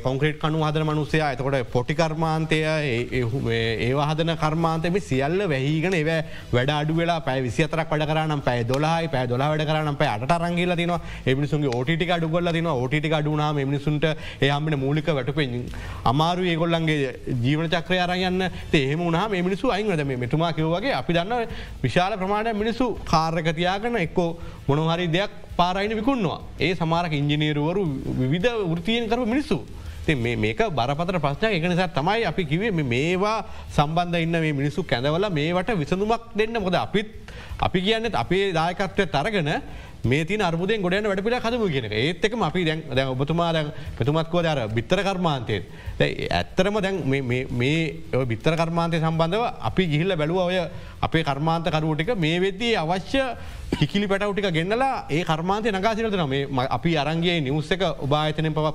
[0.00, 6.10] කොංක්‍රේට් කනු හදන මනුස්සයා එතකොට පොටි කර්මාන්තය ඒවා හදන කර්මාන්තම සියල්ල වැහිගෙන ඒව
[6.52, 10.34] වැඩ අඩු වෙලා පැ විසිතරක් වැඩ කරනම් පැයි දොලායි පැ දොලා වැඩ කරනම් පැ අට
[10.40, 10.94] රංගල තින
[11.26, 14.08] එමිනිසුන්ගේ ඕටික අඩුගල තින ඕටික අඩුනා මිනිසුන්ට
[14.40, 15.56] ඒහමට මූලික වැටපෙන්
[16.04, 16.98] අමාරු ඒගොල්ලන්ගේ
[17.40, 21.46] ජීවන චක්‍රය අරයන්න ඒහෙම වුණා මේ මිනිසු අයින්වද මේ මෙතුමා කිව්වගේ අපි දන්න
[21.82, 24.28] විශාල ප්‍රමාණය මිනිසු කාර්යකතියාගන එක්කෝ
[24.70, 27.82] මොනහරි දෙයක් පාරයින විකුන්නවා ඒ සමාරක ඉංජිනීරුවරු
[28.34, 29.58] විධ වෘතියෙන් කරු මිනිස්සු.
[30.36, 33.36] මේක බරපතර ප්‍රශ්නය එක නිසා තමයි අපි කිවේ මේවා
[33.76, 36.56] සම්බන්ධ ඉන්න මේ මිනිස්සු කැඳවල මේවට විසඳුමක් දෙන්න.
[36.58, 37.08] මොද අපිත්
[37.60, 39.50] අපි කියන්නත් අපේ දායකත්වය තරගන
[40.02, 44.60] මේ තින අර්බුදෙන් ගොඩන වැඩපිට කදම කියන ඒත්තකම අපි දැන් දැ ඔබතුමා දැන් මෙතුමත්කෝ දර
[44.68, 45.56] බිත්තර කර්මාන්තය
[46.30, 46.96] ඇත්තරම දැන්
[47.52, 50.58] මේ බිත්තර කර්මාන්තය සම්බන්ධව අපි ගිහිල්ල බැලුව ඔය
[51.02, 53.20] අපේ කර්මාන්තකරුවටික මේ වෙද්දී අවශ්‍ය
[53.80, 58.66] හිකිලි පැටවටික ගෙන්නලා ඒ කර්මාන්තය නගාසිරතන මේ අපි අරන්ගේ නිවස් එක ඔබායතනය පව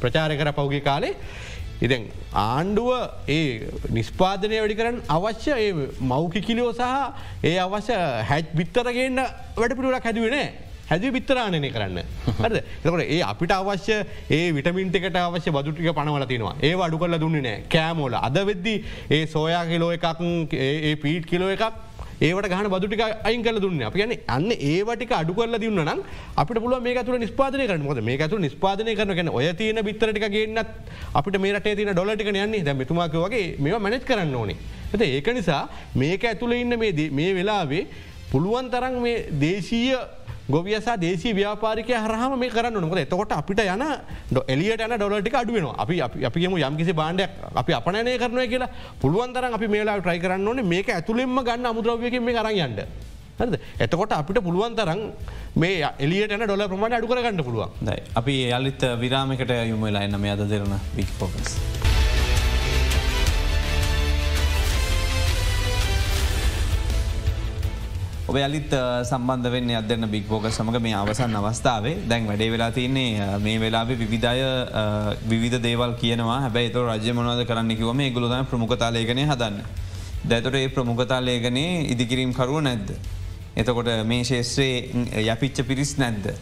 [0.00, 1.14] ප්‍රචාරය කර පෞගේ කාලේ.
[1.80, 2.02] ඉතින්
[2.40, 2.90] ආණ්ඩුව
[3.28, 5.70] ඒ නිස්පාදනය වැඩි කරන්න අවශ්‍ය ඒ
[6.10, 6.84] මෞකිකිලියෝ සහ
[7.44, 7.96] ඒ අවශ්‍ය
[8.28, 9.18] හැච් බිත්තරගන්න
[9.56, 10.46] වැඩපිටුවක් හැදුවනේ
[10.90, 12.00] හැද විත්තරාණනය කරන්න.
[12.40, 13.96] හද එතකට ඒ අපිට අවශ්‍ය
[14.30, 16.56] ඒ විටමින්ටකට අවශ්‍ය බදුටික පනවල තිනවා.
[16.62, 17.64] ඒ අඩු කල දුන්නේ නෑ.
[17.68, 18.18] කෑමෝල.
[18.28, 18.74] අද වෙද්දි
[19.10, 21.90] ඒ සෝයා කිලෝ එකක් ඒ පීට් කිලෝ එකක්
[22.22, 26.02] ඒවට ගහන බදුටික අයින් කල දුන්න අප ගැන අන්න ඒවටික අඩු කරල දුන්න නම්
[26.36, 30.28] අපට පුල මේ තුර නිස්පාදනය කරන මොද මේ තුර නිස්පාදනය කරන ගැන ඔය තියන බිත්තරටික
[30.34, 30.70] ගන්නත්
[31.14, 32.62] අපිට මේට තින ඩොලටික යන්නේ.
[32.62, 34.56] දැ මෙතුමාක වගේ මේ මැනෙත් කරන්න ඕනේ.
[34.92, 37.86] ඇත ඒක නිසා මේක ඇතුළ ඉන්න මේ වෙලාවේ
[38.30, 39.96] පුළුවන් තරන් මේ දේශීය
[40.50, 43.84] ගොවියසා දේශී ව්‍යාපාරිකය හරහම මේ කරන්න නොකද එතකොට අපිට යන
[44.48, 48.68] එලියට යන ඩොලටික අඩුවෙන අපි අපිම යම්කිසි බාණ්ඩයක් අපි අපනය කරනය කියලා.
[49.00, 50.64] පුළුවන්තර අපි මේලා ට්‍රයි කරන්න ඕනේ.
[50.64, 52.80] මේක ඇතුළෙම ගන්න අමුද්‍රවයකින් මේ කරයන්ට.
[53.38, 55.00] හද එතකොට අපිට පුළුවන් තරන්
[55.56, 57.70] මේ එලියට න ඩොල ප්‍රමාණ අඩු කරගන්න පුළුවන්.
[58.14, 60.20] අපි යල්ලිත් විරාමකට යුමලා එන්න.
[60.20, 61.91] මේ අද දෙරන වික් පෝකස්.
[68.32, 68.72] ඔබ යලිත්
[69.04, 74.46] සම්බන්ධ වෙන්න අදන්න බික්‍බෝග සමඟ මේ අවසන් අවස්ථාවේ දැන් වැඩේ වෙලා තියන්නේ මේ වෙලාේ විවිධය
[75.32, 79.58] විධ දේවල් කියනවා හැබැයි ත රජ මොනවද කරන්න කිවම මේ ගුලදන ප්‍රමුඛතාලේගනය හදන්න.
[80.24, 82.94] දැතොට ඒ ප්‍රමුඛතාලේගනේ ඉදිකිරීම් කරුව නැද්ද.
[83.54, 86.32] එතකොට මේ ශේත්‍රයේ යපිච්ච පිරිස් නැද්ද.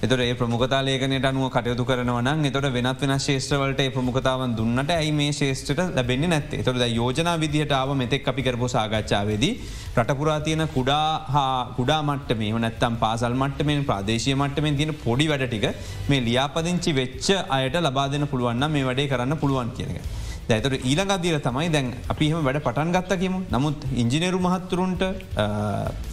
[0.00, 5.32] එතොට ඒ ප්‍රමුඛතාලේකනයට අනුව කටයුතු කරනවන එතොට වෙනත් වෙන ශේෂ්‍රවලට ඒ ප්‍රමුඛතාවන් දුන්නට ඇයි මේ
[5.32, 9.52] ශේෂ්‍රට ලැබෙන්නේ නැත්තේ තොට යෝජනා විදිහටාව මෙතෙක් අපි කරපු සාගච්ඡාවේදී
[9.94, 15.68] රටපුරා තියෙන කුඩා හා කුඩා මට මේ නැත්තම් පාසල් මට්ටමෙන් ප්‍රදේශය මට්ටමෙන් තියෙන පොඩි වැඩටික
[16.08, 20.19] මේ ලියාපදිංචි වෙච්ච අයට ලබා දෙන පුළුවන්න මේ වැඩේ කරන්න පුළුවන් කියනක.
[20.50, 25.02] දැතර ඊළඟ අදීර තමයි දැන් අපිහම වැඩ පටන් ගත්තකම නමුත් ඉංජිනේරු මහත්තුරුන්ට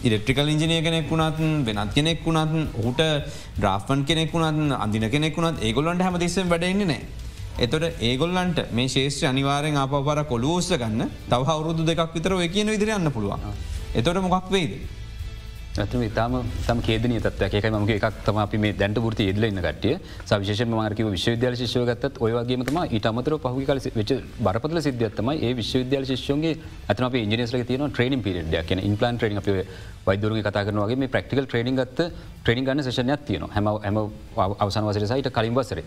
[0.02, 3.00] ඉලෙක්ට්‍රිකල් ඉංජිනය කෙනෙක් වුණත් වෙනත් කෙනෙක් වුණත් ඔහුට
[3.56, 7.02] ඩ්‍රාෆන් කෙනෙක් වුණත් අඳින කෙනෙක් වුණත් ඒගොල්ලන්ට හැම තිස්සෙන් වැඩෙන්නේ නෑ.
[7.58, 13.10] එතොට ඒගොල්ලන්ට මේ ශේෂ්‍ර අනිවාරෙන් ආපවර කොලූස්ස ගන්න තව අවුරුදු දෙකක් විතර ඔය කියන විදිරයන්න
[13.10, 13.42] පුළුවන්.
[13.94, 14.78] එතොට මොකක් වෙයිද.
[15.78, 19.94] ඇතුම ඉතාම තම කේදන තත්වයක් එක මගේ එකක් තම අපි මේ දැන්ට ෘති එදලන්න කටිය
[20.22, 25.52] සවිශේෂ මාර්කව විශ්වවිද්‍යාල ශිෂය ගත්තත් ඔයවාගේ තම ඊට අමතර පහු කල වෙච බරපතල සිද්ධත්තම ඒ
[25.54, 26.54] විශ්වවිද්‍යාල ශිෂ්‍යන්ගේ
[26.88, 29.50] අතන අප ඉජනස්ල තියන ට්‍රේනින් පිරිඩ කියන ඉන්පලන් ට්‍රේන් අප
[30.06, 32.08] වෛදරුගේ කතාරනගේ මේ ප්‍රක්ටිකල් ට්‍රේනින් ගත්ත
[32.38, 34.00] ට්‍රේනින් ගන්න සේෂනයක් තියන හැම හැම
[34.58, 35.84] අවසන් වසර සහිට කලින් වසරේ.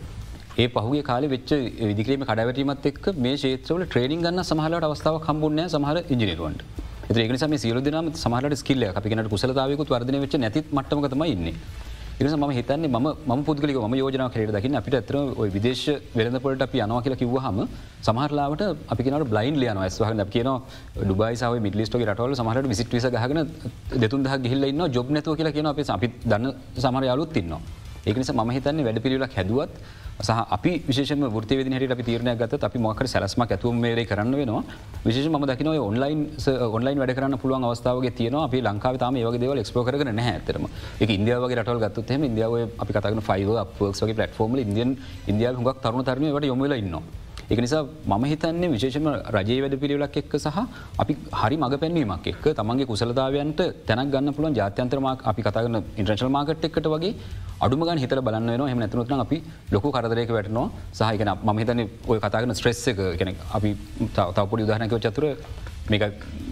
[0.57, 6.01] ඒ පහුගේ කාල වෙච්ච විදිකරීම කඩවැටීමත් එක් මේ ශේත්‍රවල ට්‍රේනින් ගන්න සහලට අවස්ථාව කම්බුන්නෑ සමහර
[6.07, 11.47] ඉජිනරුවන්ට ඒකනි මේ සියලු දෙනම සමහට ස්කිල්ල අපිනට කුසලතාවයකුත් වර්ධන වෙච නැති මටමකතම ඉන්න.
[12.21, 15.85] ඉරස ම හිතන්නේ ම පුද්ගලික ම යෝජන කරට දකින්න අපිට ඇතර ඔය විදේශ
[16.17, 17.57] වෙළඳපොලට අපි යනවා කියලා කිව්වහම
[18.07, 18.61] සමහරලාට
[18.93, 20.49] අපි කියන බ්ලයින් ලියන ස්වාහ කියන
[21.03, 23.39] ඩුබයි සහ මිලිස්ටෝ රටවල සමහට විසිට විස ගහන
[24.03, 27.61] දෙතුන් දහ ගහිල්ල ඉන්න ජොබ් නැතුව කියලා කියන අපේ අපි දන්න සමර යාලුත් ඉන්නවා.
[28.05, 29.73] ඒකනිස ම හිතන්නේ වැඩ පිළිලක් හැදුවත්
[30.19, 34.63] සහ අපි විශේෂම ෘති විදිහට අපි තීරණය ගත අපි මොකර සැලස්ම ඇතුව මේරේ කරන්න වෙනවා
[35.05, 36.19] විශේෂ ම දකින ඔන්ලයින්
[36.69, 40.67] ඔන්ලයින් වැඩ කරන්න පුළුවන් අවස්ථාවගේ තියන අපි ලංකාව තම ඒවගේ දේවල් එක්ස්පෝ කරන නැතරම
[40.99, 42.53] එක ඉන්දියාවගේ රටල් ගත්තුත්හෙම ඉදියාව
[42.83, 44.93] අපි කතන ෆයිව අපක්ගේ පලටෆෝර්ම ඉදියන්
[45.27, 47.03] ඉන්දියාව හුඟක් තරුණ තරමයට යොමල ඉන්නවා.
[47.51, 47.81] එක නිසා
[48.11, 50.59] මම හිතන්නේ විශේෂම රජයේ වැඩ පිළිවෙලක් එක්ක සහ
[51.01, 56.67] අපි හරි මඟ පැන්වීමක් එක් තමන්ගේ කුසලතාවයන්ට තැනක් ගන්න පුළුවන් ජාත්‍යන්ත්‍රමක් අපි කතාගන්න ඉන්ට්‍රශල් මාකට්
[56.69, 57.13] එකට වගේ
[57.65, 59.37] අඩුම ගන් හිතර බලන්න වෙන එම නැතුනත්න අපි
[59.73, 60.67] ලොකු කරදරයක වැටනවා.
[60.99, 61.81] සහහිකන ම හිතන
[62.11, 63.69] ඔය කතාගන ස්ට්‍රෙස් එක කෙනෙ අපි
[64.15, 65.25] තවපොඩි උදාහනකව චතුර
[65.93, 66.03] මේක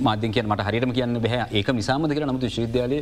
[0.07, 1.45] මාධ්‍යෙන් කිය මට හරිටම කියන්න බැහ.
[1.59, 2.99] ඒක නිසාම දෙක නමුතු විශ්වවිද්‍යාලය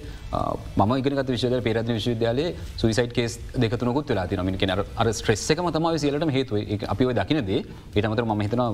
[0.77, 2.45] ම ඉගනක විශ්වද පේරද විශ්වවිද්‍යාලය
[2.83, 4.63] සුයිසයිට කේස් දෙකතුනකුත් වෙලා තින මික
[5.01, 6.57] අර ස්ට්‍රෙස් එක මතම සිලට හේතුව.
[6.93, 8.71] අපිව දකිනද ඒටමතර ම හිතනවා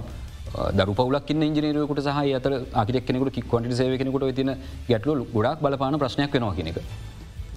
[0.80, 4.52] දරු පවලක් ඉජනීරකට සහ අතර ආකික් කෙනෙකුට කික්කොට සේව කෙනෙකුට තින
[4.90, 6.78] ගැටලු ගොඩක් බලපාන ප්‍රශ්නයක් වෙනවා කියෙනෙක.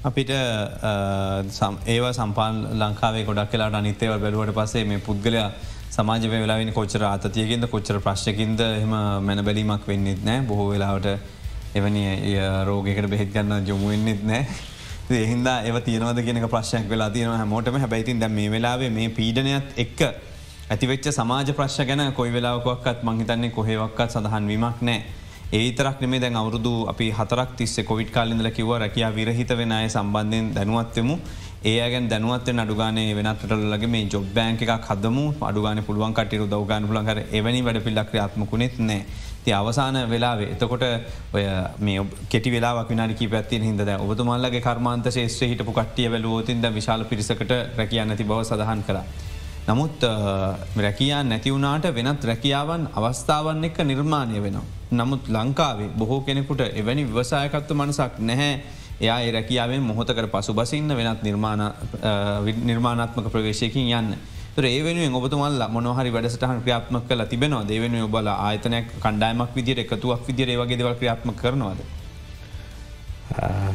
[0.08, 0.30] අපිට
[1.94, 5.48] ඒව සම්පාන් ලංකාවේ ගොඩක් කියලාට අනිත්තේව බැලුවට පසේ මේ පුද්ගලයා
[5.96, 8.94] සමාජ වෙලාවෙන කොච්චර අතතියකින්ද කොච්චර ප්‍රශ්යකින්ද එහම
[9.26, 10.40] මැන බැලීමක් වෙන්නෙත් නෑ.
[10.48, 11.06] බොහෝ වෙලාවට
[11.78, 12.02] එවැනි
[12.68, 14.42] රෝගකට බෙහෙත් ගන්න ජොමුවෙන්නෙත් නෑ.
[15.20, 17.78] එහින්දා ඒව තියනවද කියෙන ප්‍රශ්යක් වෙලා තියන හැමෝටම.
[17.84, 20.02] හැබැයිතින් දැ මේ වෙලාවේ මේ පීඩනයත් එක්ක
[20.74, 25.00] ඇතිවෙච්ච සමාජ ප්‍රශ් ගැන කොයි වෙලාවකොක්ත් මංහිතන්නේ කොහෙවක්කත් සඳහන් වීමක් නෑ.
[25.60, 30.54] ඒතරක් නෙමේ දැන් අවුරුදු අපි හතරක් තිස්සේ කොවිට් කාලින්දල කිව රැකයා විරහිත වෙන අය සම්බන්ධයෙන්
[30.56, 31.16] දැනුවත්වමු
[31.64, 37.62] ඒයගෙන් දැනුවත්ව අඩුගානේ වෙනත්ටලගේ මේ ජොබ් බෑන්ක එකක් හදමු අඩුගාන පුළුවන් කටයුතු දවගාන පුලන්කර එවැනි
[37.62, 39.00] වැඩ පිල්ලක් ක්‍රියාත්මකුණෙත් නෑ
[39.44, 40.82] ති අවසාන වෙලාවේ එතකොට
[41.32, 41.44] ඔය
[41.80, 48.08] මේ කෙටි වෙලා විනාකි පැත්ති හිද ඔබතුමල්ලගේ කර්මාන්ත ශේෂ්‍ර හිටපු කට්ටිය වැලුවෝතින්ද විශාල පිරිසකට රැකියන්න
[48.08, 48.98] නැති බව සඳහන් කර.
[49.66, 50.02] නමුත්
[50.78, 54.66] රැකයා නැතිවුණට වෙනත් රැකියාවන් අවස්ථාවන් එක්ක නිර්මාණය වෙනවා.
[54.92, 58.52] නමුත් ලංකාවේ බොහෝ කෙනෙකුට එවැනි ව්‍යවසායකත්ව මනසක් නැහැ
[59.00, 61.22] එයා රැකියාවෙන් මොහොතකට පසු බසින්න වෙනත්
[62.62, 64.16] නිර්මාණත්මක ප්‍රවේශයකින් යන්න.
[64.58, 70.48] ඒ වෙනුවෙන් ඔබතුමල්ල මොනහරි වැඩසටහන් ක්‍රියාත්මක කල තිබෙනවා දේවෙන ඔබල ආයතනයක් කණ්ඩායමක් විදිර එකතුවක් විදිර
[70.56, 71.80] වගේ දෙවල් ක්‍රියාත්ම කරනවාද.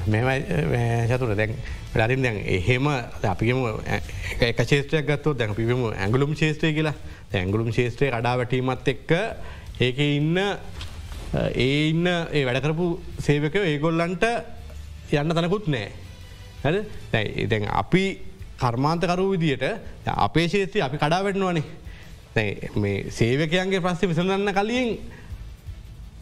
[0.07, 1.53] මෙමයි චතුර දැන්
[1.93, 2.87] ලරින් දැන් එහෙම
[3.23, 3.59] අපිගම
[4.41, 6.95] එක ශේත්‍රයක් ගත්තු දැන් පිවිම ඇගලුම් ශේත්‍රය කියලා
[7.33, 9.11] ඇගලුම් ශේත්‍රය කඩා වැටීමත් එක්ක
[9.79, 10.37] ඒක ඉන්න
[11.35, 12.87] ඒ ඉන්න ඒ වැඩකරපු
[13.19, 14.25] සේවක ඒගොල්ලන්ට
[15.13, 15.91] යන්න තනකුත් නෑ.
[16.63, 18.03] හැ දැන් අපි
[18.57, 19.63] කර්මාන්තකරු විදියට
[20.05, 21.63] අපේ ශේත්‍රය අපි කඩා වැටනවනේ.
[22.75, 24.97] මේ සේවකයන්ගේ ප්‍රස්ති විසඳන්න කලින්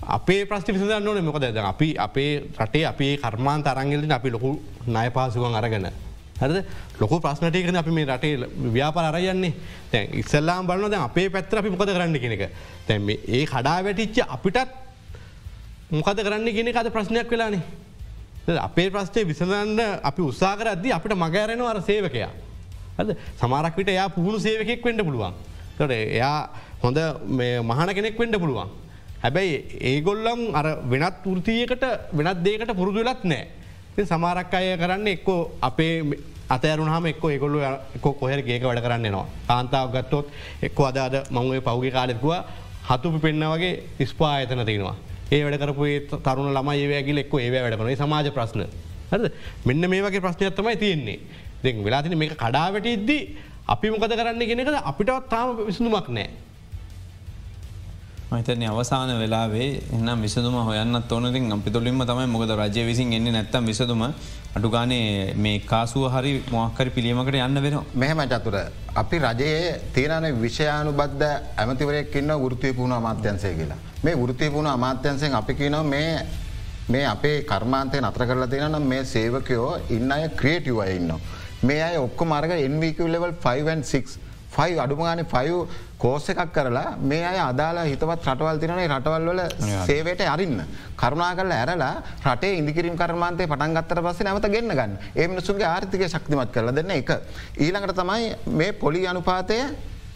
[0.02, 1.24] අපේ ප්‍රස්ටි විසඳන්න ඕන.
[1.24, 5.92] මොකද ද අපි අපේ රටේ අපේ කර්මාන්ත අරංගලින් අපි ලොකු නය පාසුවන් අරගෙන.
[6.40, 6.64] හද
[7.00, 9.54] ලොක ප්‍රශ්නටයකන අපි මේ රටේ ව්‍යාපර අරයන්නේ
[9.92, 12.50] තැන් ඉස්සල්ලාම් බලන ද අපේ පැත්තර අපි මොකද කරන්න කෙනෙක
[12.88, 14.72] තැම ඒ කඩා වැටිච්ච අපිටත්
[15.92, 17.62] මොකද කරන්න ගෙන අද ප්‍රශ්නයක් වෙලානේ.
[18.58, 22.32] අපේ ප්‍රශ්නය විසඳන්න අපි උත්සාකර අද අපිට මගෑරෙන අර සේවකයා.
[23.00, 25.34] හද සමාරක් විට එයා පුහුණු සේවකෙක් වෙන්ඩ පුළුවන්.
[25.78, 26.50] තොට එයා
[26.84, 26.98] හොඳ
[27.62, 28.70] මහන කෙනෙක් වෙන්ඩ පුළුවන්.
[29.22, 31.84] හැබැයි ඒගොල්ලම් අර වෙනත් ෘතියකට
[32.14, 35.94] වෙනත් දේකට පුරුදුලත් නෑ සමාරක් අය කරන්න එක්කෝ අපේ
[36.50, 40.28] අතරුහම එක් ඒගොල්ල එක් කොහර ඒක වැඩ කරන්න නවා කාන්තාව ගත්තොත්
[40.62, 42.34] එක්ක අදාද මංගේ පෞගේ කාලෙකුව
[42.90, 44.96] හතුපි පෙන්න්න වගේ ස්පා අයතන තියෙනවා
[45.32, 45.86] ඒ වැඩකරපු
[46.26, 48.66] තරුණ ළම ඒවැගිල එක්ක ඒ වැඩකන සමාජ ප්‍රශ්න.
[49.12, 49.32] හද
[49.66, 51.20] මෙන්න මේ වගේ ප්‍රශ්නයත්තමයි තියෙන්නේ.
[51.64, 53.22] දෙ වෙලාතින මේ කඩාවට ඉද්දී
[53.68, 56.30] අපි මොකද කරන්න ගෙනකද අපිටත් තාම විසඳුමක් නෑ
[58.32, 64.04] මහිතන අවසාන වෙලාවේ එන්න විසදුම හොයන්න ඕනතින් අපිතුලින්ම තමයි මොකද රජය විසින් එන්නේ නැත්තම් විසදුම
[64.56, 68.56] අඩුගානේ මේ කාසුව හරි මොක්කරි පිළියමකට යන්න වෙන මෙහෙම චතුර.
[68.96, 73.80] අපි රජයේ තියෙනන විෂයානු බද්ධ ඇමතිවරයක් ඉන්න වෘතිය පුුණ අමාත්‍යන්සය කියලා.
[74.04, 76.14] මේ වෘතිය පුුණ අමාත්‍යන්සයෙන් අපි කියනව මේ
[76.88, 81.12] මේ අපේ කර්මාන්තය නතර කරලා තියෙන මේ සේවකයෝ ඉන්න අය ක්‍රියටව අය ඉන්න.
[81.64, 84.20] මේ අය ඔක්කො මාර්ග NVQ ලෙවල් 5
[84.52, 89.42] 5 අඩුමගාන 5 කෝස එකක් කරලා මේ අය අදාලා හිතවත් රටවල් තිරනේ රටවල් වල
[89.88, 90.62] සේවයට අරින්න.
[90.96, 91.94] කරුණා කල ඇරලා
[92.26, 97.12] රටේ ඉදිකිරීම කර්මාන්තය පටන්ගත්තර පස්සේ නැවත ගන්න ගන්න ඒමනිසුන්ගේ ආර්ථික ශක්තිමත් කරල දෙන්න එක.
[97.58, 99.60] ඊළඟට තමයි මේ පොලි අනුපාතය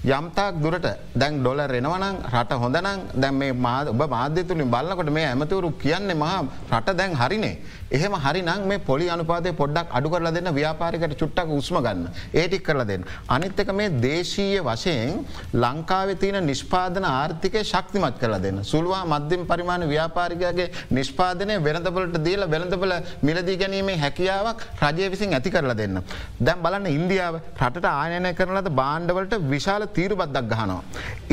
[0.05, 3.51] යම්තාක් දුරට දැන් ඩොලර් එනවනං රට හොඳනං දැන් මේ
[3.91, 7.55] ඔබ මාධ්‍ය තුළින් බලන්නකොට මේ ඇමතුවරු කියන්නේ මහා රට දැන් හරිනේ.
[7.93, 12.07] එහෙම හරිනම් මේ පොලි අනුපාදය පොඩ්ඩක් අඩු කරලා දෙන්න ව්‍යාපාරිකට චුට්ටක් උස්ම ගන්න
[12.41, 13.03] ඒටික් කරලා දෙන්න.
[13.35, 15.25] අනිත්තක මේ දේශීය වශයෙන්
[15.63, 18.63] ලංකාවේ තියෙන නිෂ්පාදන ආර්ථිකය ශක්තිමත් කරලා දෙන්න.
[18.71, 25.77] සුළුවා මධ්‍යම පරිමාණ ව්‍යාපාරිකගේ නිෂ්පාදනය වෙනදබලට දීල වෙනදබල මිලදී ගැනීමේ හැකියාවක් රජය විසින් ඇති කරලා
[25.81, 26.01] දෙන්න.
[26.39, 30.81] දැම් බලන්න ඉන්දියාව රටට ආයනය කරනලද බාණ්ඩවලට විශාල තීරුබද්දක් ගහනවා.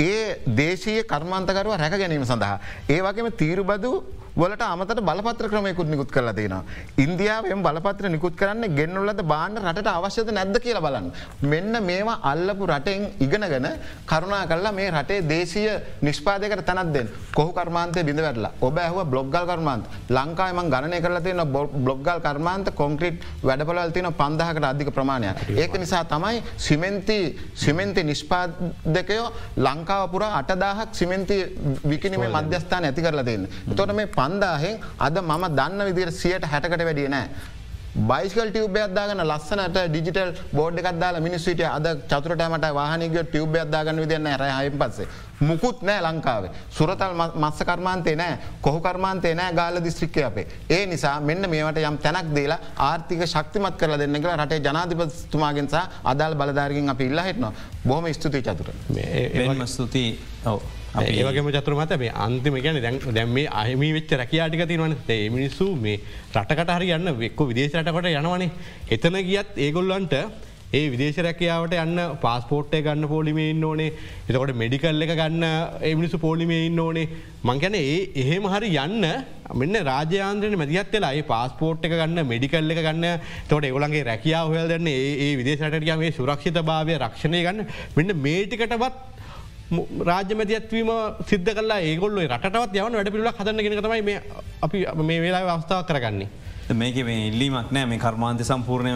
[0.08, 0.22] ඒ
[0.60, 2.56] දේශීය කර්මාන්තකරුව රැක ගැනීම සඳහා.
[2.94, 3.92] ඒ වගේම තීරුබදු
[4.36, 6.54] වලට අමතට බලපත්‍ර ක්‍රමයකුත් නිකුත් කරලා තියෙන.
[6.98, 11.10] ඉන්දියාවම බලපත්‍ර නිකුත් කරන්න ගෙන්නුල්ලද බාණ්ඩ රට අවශ්‍යද නැද්ද කියලා බලන්න.
[11.42, 13.68] මෙන්න මේවා අල්ලපු රටෙන් ඉගෙනගෙන
[14.06, 15.64] කරුණා කල්ලා මේ රටේ දේශය
[16.02, 19.84] නිෂ්පාදකට තැනත්දෙන් කොහු කර්මාන්තය බිඳ වැටලා ඔබ ඇහව බ්ලොග්ගල් කර්මාන්ත
[20.16, 21.44] ලංකායම ගණනය කරලා තියෙන
[21.86, 25.36] බ්ලොග්ගල් කර්මාන්ත කොන්ක්‍රීට් වැඩපලල් තියන පන්දහකට අධික ප්‍රමාණයක්.
[25.62, 27.18] ඒක නිසා තමයි සිමෙන්ති
[27.54, 29.26] සිමෙන්ති නිෂ්පාදකයෝ
[29.66, 31.36] ලංකාව පුර අටදාහක් සිමෙන්ති
[31.90, 33.48] විකිනීමේ මධ්‍යස්ථාන ඇති කරලා දෙන්න.
[33.76, 37.30] තොට මේ පන්දාහෙන් අද මම දන්න විදිර සියට හැටකට වැඩිය නෑ.
[38.10, 44.76] බයිස්කල් ටියවබ අදාගන්න ලස්සනට ඩිජිටල් බෝඩ් එකක්දාල මිනිස්සිට අද චතුරටමට වාහනක ටියවබ අදාගන්න විදන්න රහයම්
[44.82, 45.08] පස්සේ.
[45.48, 46.52] මුකුත් නෑ ලංකාවේ.
[46.76, 50.46] සුරතල් මස්ස කර්මාන්තේ නෑ කොහු කර්මාන්තේ නෑ ගාල දිස්ත්‍රික්කය අපේ.
[50.70, 56.38] ඒ නිසා මෙන්න මේට යම් තැනක් දේලා ආර්ථික ශක්තිමත් කර දෙන්න කියලා රටේ ජනාධිපතුමාගෙන්සා අදාල්
[56.42, 57.52] බලධාරකින් අප ඉල්ලා හිටනවා
[57.88, 58.68] බොහම ස්තුතියි චතුර.
[59.66, 60.60] ස්තුතියි ඔව.
[60.92, 64.94] ඒවගේම චතුර මත මේ අන්තිම ගැන දැන් දැම් මේ අහම වෙච්ච රැකයාටික තිවන
[65.30, 66.00] මිනිස්සු මේ
[66.34, 68.50] රටකට හරි යන්න වෙක්කො විදේශරටකට යනවනේ.
[68.90, 70.14] එතන ගියත් ඒගොල්ලන්ට
[70.72, 73.92] ඒ විදේශ රැකියාවට යන්න පාස්පෝට්ටය ගන්න පෝලිමේන්න ඕනේ.
[74.26, 75.44] එතකොට මෙඩිකල් එක ගන්න
[75.82, 77.06] එමිනිසු පෝලිමේන්න ඕනේ.
[77.44, 79.06] මංගැන ඒ එහෙම හරි යන්න
[79.54, 83.06] මෙන්න රාජාන්ද්‍රන මැදිහත්වෙලා ඒ පාස්පෝට් එක ගන්න මෙඩිකල් එක ගන්න.
[83.48, 87.64] තොට එවලගේ රැකියාව හොල් දන්න ඒ විදේශටකයාවේ සුරක්ෂිත භාවය රක්ෂණය ගන්න.
[87.96, 89.19] මෙන්න මේටිකටවත්
[89.70, 90.90] රාජ්‍ය මැතියත්වීම
[91.30, 94.22] සිද්ධ කලා ඒගොල්ල රටවත් යවන වැඩ පිළිලා හදන්න ගෙන තමයි මේ
[94.62, 96.28] අපි මේ වෙලා අවස්ථාව කරගන්නේ.
[96.74, 97.86] මේක මේ ඉල්ලීමක් නෑ.
[97.86, 98.92] මේ කර්මාන්ත සම්පූර්ණය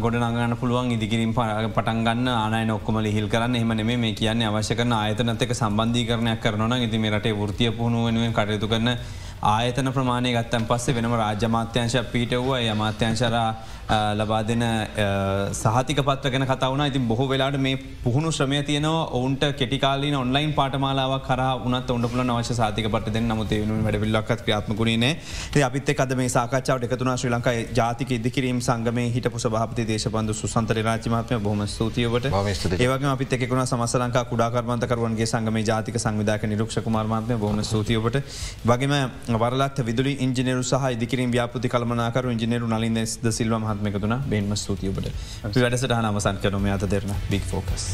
[0.00, 3.56] ගොඩනගන්න පුළුවන් ඉදිකිරින් පටන්ගන්න ආනය නොක්කොම ලිහිල් කරන්න.
[3.56, 8.32] එහම නෙම මේ කියන්න අවශ්‍ය කරන ආයතනත්තක සම්බන්ධී කරනයක් කරන ඉති මේ රටේ ෘතිය පුහුණුවෙනුවෙන්
[8.32, 8.96] කටයුතු කරන
[9.42, 13.50] ආයතන ප්‍රමාණය ගත්තන් පස්සේ වෙනම රාජ්‍යමාත්‍යංශ පීටව්ව යමාත්‍යංශරා
[13.88, 14.64] ලබා දෙන
[15.52, 19.08] සහතික පත්ව ගැන කතවන ඉතින් බොහෝ වෙලාට මේ පුහුණු ශ්‍රමය තියනවා.
[19.12, 23.28] ඔවුන්ට කෙටිකාලීන ඔන්ලයින් පාටමාලාව කර උනත් ඔන්න පුල අවශ්‍ය සාතික පට දෙන්න.
[23.28, 25.12] නමුත් වෙන වැඩිල්ලක්ත් ක්‍රියාත්මකුණේ
[25.68, 30.82] අපිත් එකද මේ සාකච්ඡාවට එකතුනා ශ්‍රී ලංකායි ජාතික ඉදිකිරීම සංගම හිට පුස භාපති දේශපන්ඳ සුසන්තර
[30.82, 32.28] රාජමාත්මය බොහම ස්තුතියවට
[32.78, 38.20] ඒවගේ අපිත් එකකුණ සමසලංකා කුඩාකර්මන්තකරුවන්ගේ සංගම ජාතික සංවිධාක නිරුක්ෂ කුමාර්මාත්මය බොහම ස්තුතියවට
[38.64, 38.94] වගේම
[39.36, 43.32] වරලත් විදුලි ඉජිනරු සහ ඉදිකිරින් ව්‍යාපති කල්මනාකරු ඉජිනරු නලින් ද
[43.78, 45.08] සිල්ව මහත්මකතුන බේන්ම ස්තුතියකට
[45.54, 47.90] වැඩසට හනමසන් කරනම අත දෙරන බික් ෆෝකස්.